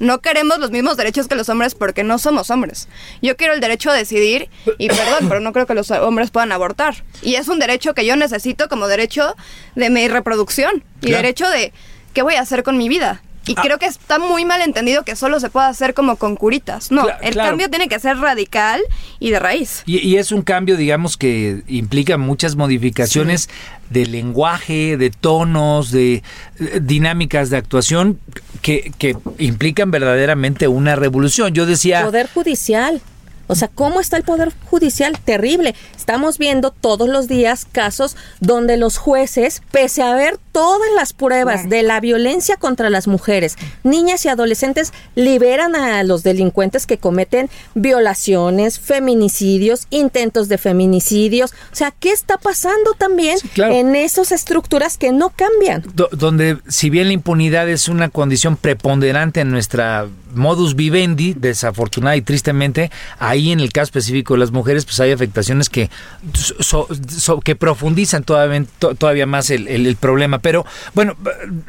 [0.00, 2.88] no queremos los mismos derechos que los hombres porque no somos hombres.
[3.20, 4.48] Yo quiero el derecho a decidir
[4.78, 7.04] y perdón, pero no creo que los hombres puedan abortar.
[7.22, 9.36] Y es un derecho que yo necesito como derecho
[9.74, 11.72] de mi reproducción y derecho de
[12.14, 13.22] qué voy a hacer con mi vida.
[13.46, 13.62] Y Ah.
[13.62, 16.90] creo que está muy mal entendido que solo se pueda hacer como con curitas.
[16.90, 17.50] No, Cla- el claro.
[17.50, 18.80] cambio tiene que ser radical
[19.18, 19.82] y de raíz.
[19.86, 23.48] Y, y es un cambio, digamos, que implica muchas modificaciones
[23.88, 26.22] de lenguaje, de tonos, de
[26.60, 28.20] eh, dinámicas de actuación
[28.62, 31.52] que, que implican verdaderamente una revolución.
[31.54, 32.04] Yo decía...
[32.04, 33.00] Poder judicial.
[33.46, 35.18] O sea, ¿cómo está el Poder Judicial?
[35.24, 35.74] Terrible.
[35.96, 41.68] Estamos viendo todos los días casos donde los jueces, pese a ver todas las pruebas
[41.68, 47.48] de la violencia contra las mujeres, niñas y adolescentes, liberan a los delincuentes que cometen
[47.74, 51.52] violaciones, feminicidios, intentos de feminicidios.
[51.72, 53.74] O sea, ¿qué está pasando también claro.
[53.74, 55.82] en esas estructuras que no cambian?
[55.94, 62.16] do- donde si bien la impunidad es una condición preponderante en nuestra modus vivendi, desafortunada
[62.16, 65.90] y tristemente, ahí en el caso específico de las mujeres, pues hay afectaciones que,
[66.32, 70.38] so- so- que profundizan todavía, to- todavía más el, el- el problema.
[70.38, 70.49] Pero
[70.94, 71.16] bueno,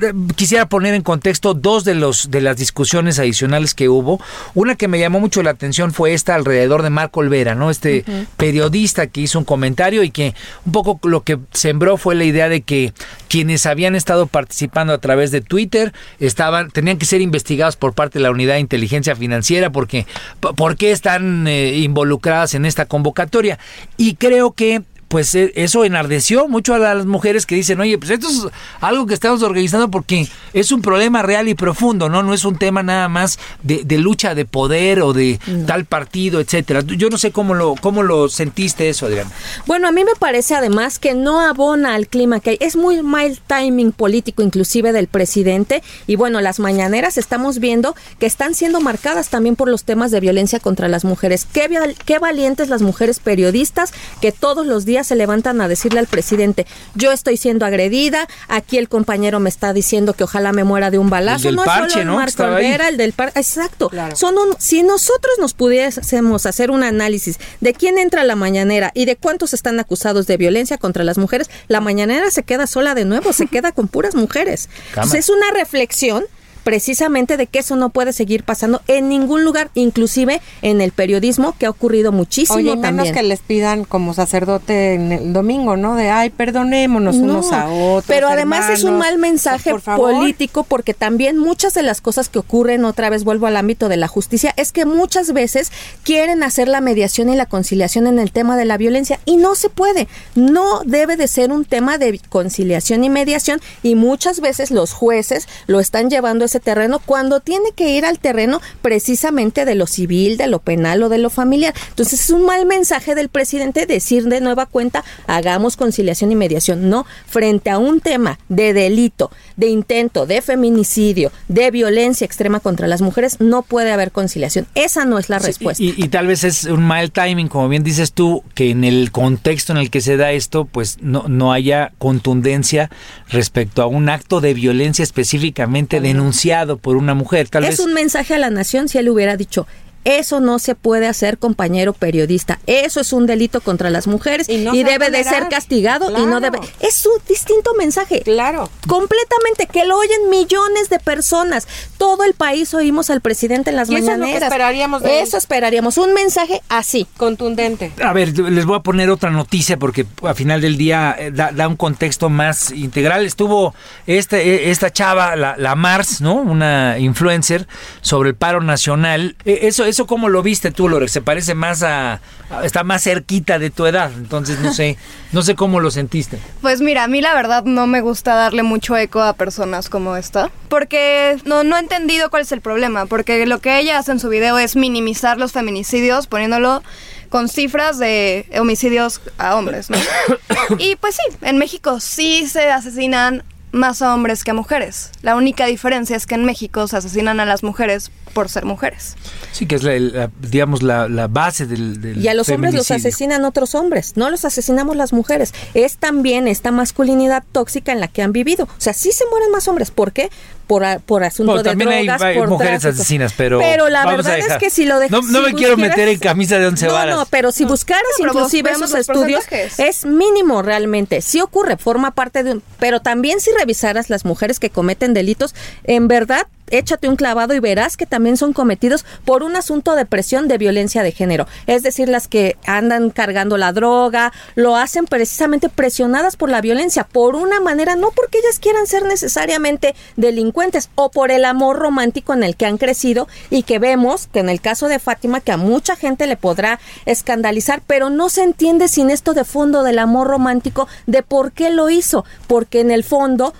[0.02, 4.22] eh, quisiera poner en contexto dos de los de las discusiones adicionales que hubo.
[4.54, 7.70] Una que me llamó mucho la atención fue esta alrededor de Marco Olvera, ¿no?
[7.70, 8.06] Este
[8.38, 10.34] periodista que hizo un comentario y que
[10.66, 12.94] un poco lo que sembró fue la idea de que
[13.28, 18.20] quienes habían estado participando a través de Twitter estaban tenían que ser investigados por parte
[18.20, 20.06] de la unidad de inteligencia financiera porque
[20.40, 23.60] por qué están eh, involucradas en esta convocatoria
[23.98, 28.12] y creo que pues eh, eso enardeció mucho a las mujeres que dicen, oye, pues
[28.12, 28.48] esto es
[28.80, 32.24] algo que estamos organizando porque es un problema real y profundo, ¿no?
[32.24, 35.38] No es un tema nada más de, de lucha de poder o de
[35.68, 36.82] tal partido, etcétera.
[36.86, 39.28] Yo no sé cómo lo, cómo lo sentiste eso, Adrián.
[39.68, 42.58] Bueno, a mí me parece además que no abona al clima que hay.
[42.62, 45.84] Es muy mal timing político inclusive del presidente.
[46.08, 50.22] Y bueno, las mañaneras estamos viendo que están siendo marcadas también por los temas de
[50.22, 51.46] violencia contra las mujeres.
[51.52, 51.68] Qué,
[52.06, 56.66] qué valientes las mujeres periodistas que todos los días se levantan a decirle al presidente,
[56.96, 60.98] yo estoy siendo agredida, aquí el compañero me está diciendo que ojalá me muera de
[60.98, 61.44] un balazo.
[61.48, 62.16] del no parche, es solo el ¿no?
[62.16, 62.44] Marco.
[62.44, 63.90] Olvera, el del par exacto.
[64.16, 68.92] Son un- si nosotros nos pudiésemos hacer un análisis de quién entra a la mañanera
[68.94, 72.96] y de cuántos están acusados de violencia contra las mujeres, la mañanera se queda sola
[72.96, 74.70] de nuevo, se queda con puras mujeres.
[74.90, 76.24] Entonces, es una reflexión
[76.64, 81.56] precisamente de que eso no puede seguir pasando en ningún lugar, inclusive en el periodismo,
[81.58, 83.14] que ha ocurrido muchísimo Oye, y menos también.
[83.14, 85.96] que les pidan como sacerdote en el domingo, ¿no?
[85.96, 88.06] De, ay, perdonémonos No, unos a otros.
[88.08, 89.08] Pero además es un hermanos".
[89.08, 93.48] mal mensaje Por político porque también muchas de las cosas que ocurren, otra vez vuelvo
[93.48, 95.72] al ámbito de la justicia, es que muchas veces
[96.04, 99.56] quieren hacer la mediación y la conciliación en el tema de la violencia y no
[99.56, 100.08] se puede.
[100.36, 105.48] No debe de ser un tema de conciliación y mediación y muchas veces los jueces
[105.68, 109.88] lo están llevando a ese terreno cuando tiene que ir al terreno precisamente de lo
[109.88, 111.74] civil, de lo penal o de lo familiar.
[111.90, 116.90] Entonces es un mal mensaje del presidente decir de nueva cuenta hagamos conciliación y mediación.
[116.90, 122.88] No, frente a un tema de delito, de intento, de feminicidio, de violencia extrema contra
[122.88, 124.68] las mujeres, no puede haber conciliación.
[124.76, 125.84] Esa no es la Sí, respuesta.
[125.84, 129.12] Y, y tal vez es un mal timing, como bien dices tú, que en el
[129.12, 132.90] contexto en el que se da esto, pues no, no haya contundencia
[133.30, 137.50] respecto a un acto de violencia específicamente denunciado por una mujer.
[137.50, 139.68] Tal es vez un mensaje a la nación si él hubiera dicho
[140.04, 142.60] eso no se puede hacer, compañero periodista.
[142.68, 146.40] Eso es un delito contra las mujeres y, no debe de ser castigado y no
[146.40, 146.60] debe.
[146.80, 148.22] Es un distinto mensaje.
[148.22, 148.70] Claro.
[148.88, 151.68] Completamente que lo oyen millones de personas.
[151.98, 155.20] Todo el país oímos al presidente en las Y eso es lo que esperaríamos de
[155.20, 155.24] él.
[155.24, 155.98] Eso esperaríamos.
[155.98, 157.08] Un mensaje así.
[157.18, 157.92] Contundente.
[158.04, 161.52] A ver, les voy a poner otra noticia porque a final del día eh, da,
[161.52, 163.26] da un contexto más integral.
[163.26, 163.76] Estuvo
[164.08, 166.36] este, eh, esta chava, la, la Mars, ¿no?
[166.36, 167.68] Una influencer
[168.02, 169.36] sobre el paro nacional.
[169.46, 171.12] Eh, Eso, eso cómo lo viste tú, Lorex?
[171.12, 172.20] Se parece más a,
[172.50, 174.12] a- está más cerquita de tu edad.
[174.18, 174.98] Entonces no sé,
[175.32, 176.40] no sé cómo lo sentiste.
[176.62, 180.16] Pues mira, a mí la verdad no me gusta darle mucho eco a personas como
[180.18, 184.12] esta, porque no, no he entendido cuál es el problema, porque lo que ella hace
[184.12, 186.82] en su video es minimizar los feminicidios poniéndolo
[187.30, 189.98] con cifras de homicidios a hombres, ¿no?
[190.80, 195.12] Y pues sí, en México sí se asesinan más a hombres que a mujeres.
[195.22, 199.16] La única diferencia es que en México se asesinan a las mujeres por ser mujeres.
[199.52, 202.74] Sí, que es la, la- digamos la, la base del, del Y a los hombres
[202.74, 205.54] los asesinan otros hombres, no los asesinamos las mujeres.
[205.74, 208.66] Es también esta masculinidad tóxica en la que han vivido.
[208.66, 209.92] O sea, sí se mueren más hombres.
[209.92, 210.30] ¿Por qué?
[210.68, 213.02] Por, por asunto Bueno, de también hay, drogas, hay por mujeres tráfico.
[213.02, 213.60] asesinas, pero.
[213.60, 214.60] Pero la vamos a verdad es dejar.
[214.62, 215.22] que si lo dejas.
[215.26, 217.14] No, no me quiero meter en camisa de once no, varas.
[217.18, 219.44] No, pero si buscaras pero vos inclusive esos los estudios,
[219.78, 221.22] es mínimo realmente.
[221.22, 222.64] Sí ocurre, forma parte de un.
[222.80, 225.54] Pero también si revisaras las mujeres que cometen delitos,
[225.84, 226.48] en verdad.
[226.72, 230.58] Échate un clavado y verás que también son cometidos por un asunto de presión de
[230.58, 231.48] violencia de género.
[231.68, 237.04] Es decir, las que andan cargando la droga, lo hacen precisamente presionadas por la violencia,
[237.04, 242.34] por una manera, no porque ellas quieran ser necesariamente delincuentes o por el amor romántico
[242.34, 245.52] en el que han crecido y que vemos que en el caso de Fátima, que
[245.52, 250.00] a mucha gente le podrá escandalizar, pero no se entiende sin esto de fondo del
[250.00, 253.54] amor romántico de por qué lo hizo, porque en el fondo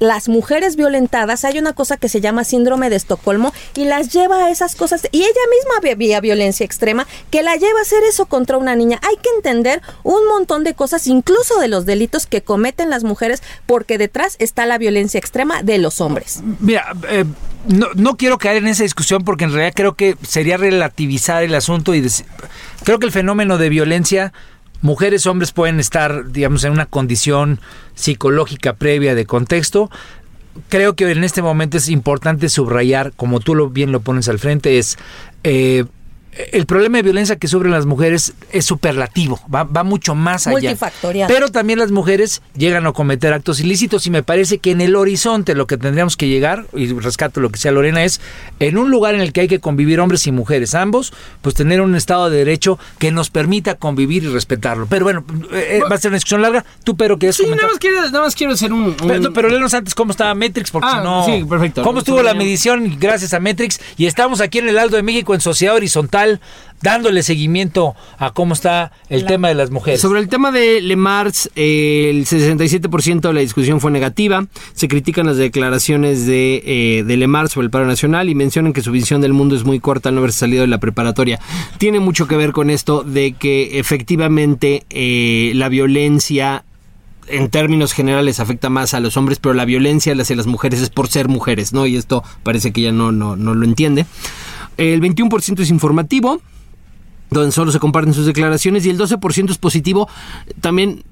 [0.00, 4.46] las mujeres violentadas, hay una cosa que se llama síndrome de Estocolmo y las lleva
[4.46, 5.06] a esas cosas.
[5.12, 8.98] Y ella misma vivía violencia extrema que la lleva a hacer eso contra una niña.
[9.08, 13.42] Hay que entender un montón de cosas, incluso de los delitos que cometen las mujeres,
[13.66, 16.40] porque detrás está la violencia extrema de los hombres.
[16.60, 17.24] Mira, eh,
[17.68, 21.54] no, no quiero caer en esa discusión porque en realidad creo que sería relativizar el
[21.54, 22.24] asunto y dec-
[22.84, 24.32] creo que el fenómeno de violencia,
[24.82, 27.60] mujeres, hombres pueden estar, digamos, en una condición
[27.94, 29.90] psicológica previa de contexto.
[30.68, 34.38] Creo que en este momento es importante subrayar, como tú lo bien lo pones al
[34.38, 34.98] frente, es
[35.44, 35.84] eh,
[36.52, 40.58] el problema de violencia que sufren las mujeres es superlativo, va, va mucho más allá.
[40.60, 41.28] Multifactorial.
[41.32, 44.94] Pero también las mujeres llegan a cometer actos ilícitos y me parece que en el
[44.96, 48.20] horizonte lo que tendríamos que llegar, y rescato lo que sea Lorena, es
[48.60, 51.12] en un lugar en el que hay que convivir hombres y mujeres, ambos,
[51.42, 54.86] pues tener un Estado de Derecho que nos permita convivir y respetarlo.
[54.88, 56.64] Pero bueno, eh, va a ser una discusión larga.
[56.84, 58.82] Tú, pero que Sí, nada más quiero, nada más quiero hacer un...
[58.84, 61.26] un- Pero, pero léenos antes cómo estaba Metrix, porque Ah, si no.
[61.38, 61.82] sí, perfecto.
[61.82, 62.96] ¿Cómo estuvo la medición?
[63.00, 63.80] Gracias a Metrix.
[63.96, 66.19] Y estamos aquí en el Aldo de México en Sociedad Horizontal,
[66.82, 70.00] dándole seguimiento a cómo está el tema de las mujeres.
[70.00, 74.46] Sobre el tema de Le Mars, eh, el 67% de la discusión fue negativa.
[74.74, 78.72] Se critican las declaraciones de, eh, de Le Mars sobre el paro nacional y mencionan
[78.72, 81.38] que su visión del mundo es muy corta al no haber salido de la preparatoria.
[81.78, 86.64] Tiene mucho que ver con esto de que efectivamente eh, la violencia
[87.28, 90.90] en términos generales afecta más a los hombres, pero la violencia hacia las mujeres es
[90.90, 91.86] por ser mujeres, ¿no?
[91.86, 94.06] Y esto parece que ella no, no, no lo entiende.
[94.76, 96.40] El 21% es informativo,
[97.30, 100.08] donde solo se comparten sus declaraciones, y el 12% es positivo.
[100.60, 101.04] También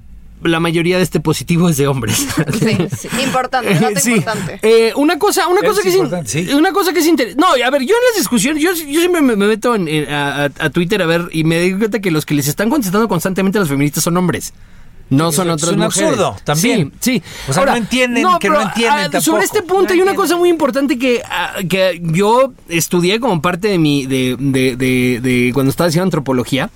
[0.42, 2.26] la mayoría de este positivo es de hombres.
[2.60, 4.12] Sí, sí, importante, dato Sí.
[4.12, 4.60] importante.
[4.62, 6.52] Eh, una cosa, una Es cosa que es, in- importante, sí.
[6.54, 7.40] una cosa que es interesante.
[7.40, 10.08] No, a ver, yo en las discusiones, yo, yo siempre me, me meto en- en-
[10.08, 12.70] a, a- a Twitter a ver y me doy cuenta que los que les están
[12.70, 14.52] contestando constantemente a los feministas son hombres.
[15.10, 16.08] No son Es otras un mujeres.
[16.10, 16.92] absurdo, también.
[17.00, 17.22] Sí, sí.
[17.48, 19.22] O sea, no entienden que no entienden ah, tampoco.
[19.22, 23.40] Sobre este punto No hay una cosa muy importante que, ah, que yo estudié como
[23.40, 26.70] parte de mi de, de, de, de cuando estaba haciendo antropología.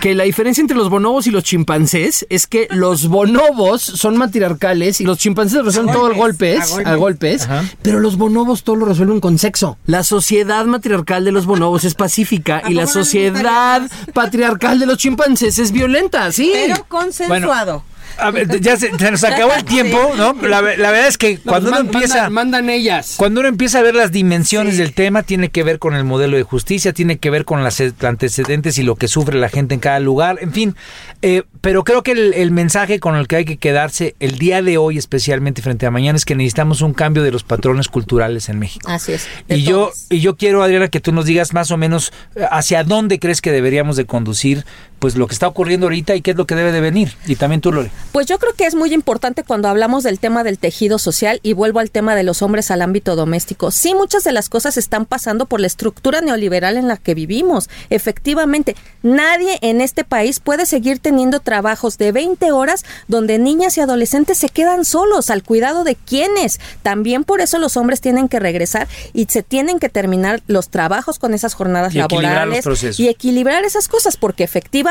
[0.00, 5.00] Que la diferencia entre los bonobos y los chimpancés es que los bonobos son matriarcales
[5.00, 7.48] y los chimpancés resuelven todo a golpes, a golpes,
[7.82, 9.78] pero los bonobos todo lo resuelven con sexo.
[9.86, 13.82] La sociedad matriarcal de los bonobos es pacífica y la sociedad
[14.12, 16.50] patriarcal de los chimpancés es violenta, sí.
[16.52, 17.82] Pero consensuado.
[18.16, 20.34] A ver, ya se, se nos acabó el tiempo, ¿no?
[20.42, 22.28] La, la verdad es que cuando uno empieza...
[22.30, 23.14] mandan, mandan ellas.
[23.16, 26.36] Cuando uno empieza a ver las dimensiones del tema, tiene que ver con el modelo
[26.36, 29.80] de justicia, tiene que ver con las antecedentes y lo que sufre la gente en
[29.80, 30.76] cada lugar, en fin.
[31.22, 34.62] Eh, pero creo que el, el mensaje con el que hay que quedarse el día
[34.62, 38.48] de hoy, especialmente frente a mañana, es que necesitamos un cambio de los patrones culturales
[38.48, 38.88] en México.
[38.90, 39.26] Así es.
[39.48, 42.84] Y yo, y yo quiero, Adriana, que tú nos digas más o menos eh, hacia
[42.84, 44.64] dónde crees que deberíamos de conducir
[44.98, 47.14] pues lo que está ocurriendo ahorita y qué es lo que debe de venir.
[47.26, 47.90] Y también tú, Lore.
[48.12, 51.52] Pues yo creo que es muy importante cuando hablamos del tema del tejido social y
[51.52, 53.70] vuelvo al tema de los hombres al ámbito doméstico.
[53.70, 57.68] Sí, muchas de las cosas están pasando por la estructura neoliberal en la que vivimos.
[57.90, 63.80] Efectivamente, nadie en este país puede seguir teniendo trabajos de 20 horas donde niñas y
[63.80, 66.58] adolescentes se quedan solos al cuidado de quienes.
[66.82, 71.18] También por eso los hombres tienen que regresar y se tienen que terminar los trabajos
[71.18, 72.98] con esas jornadas Y equilibrar los laborales procesos.
[73.00, 74.87] y equilibrar esas cosas, porque efectivamente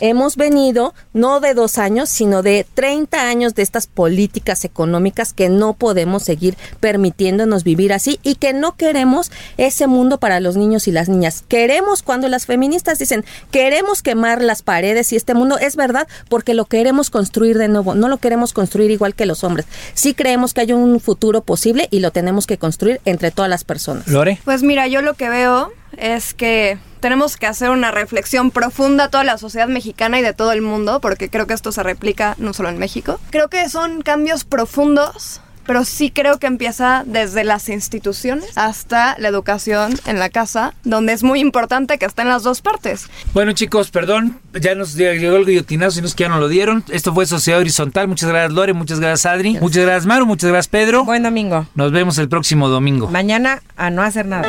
[0.00, 5.48] hemos venido no de dos años, sino de 30 años de estas políticas económicas que
[5.48, 10.88] no podemos seguir permitiéndonos vivir así y que no queremos ese mundo para los niños
[10.88, 11.44] y las niñas.
[11.48, 16.54] Queremos, cuando las feministas dicen, queremos quemar las paredes y este mundo, es verdad, porque
[16.54, 19.66] lo queremos construir de nuevo, no lo queremos construir igual que los hombres.
[19.94, 23.64] Sí creemos que hay un futuro posible y lo tenemos que construir entre todas las
[23.64, 24.06] personas.
[24.08, 24.40] Lore.
[24.44, 29.08] Pues mira, yo lo que veo es que tenemos que hacer una reflexión profunda a
[29.10, 32.34] toda la sociedad mexicana y de todo el mundo, porque creo que esto se replica
[32.38, 33.18] no solo en México.
[33.30, 39.28] Creo que son cambios profundos pero sí creo que empieza desde las instituciones hasta la
[39.28, 43.06] educación en la casa, donde es muy importante que estén las dos partes.
[43.34, 46.82] Bueno chicos, perdón, ya nos llegó el guillotinazo y nos que ya no lo dieron.
[46.88, 48.08] Esto fue Sociedad Horizontal.
[48.08, 51.04] Muchas gracias Lore, muchas gracias Adri, muchas gracias Maru, muchas gracias Pedro.
[51.04, 51.66] Buen domingo.
[51.76, 53.08] Nos vemos el próximo domingo.
[53.08, 54.48] Mañana a no hacer nada.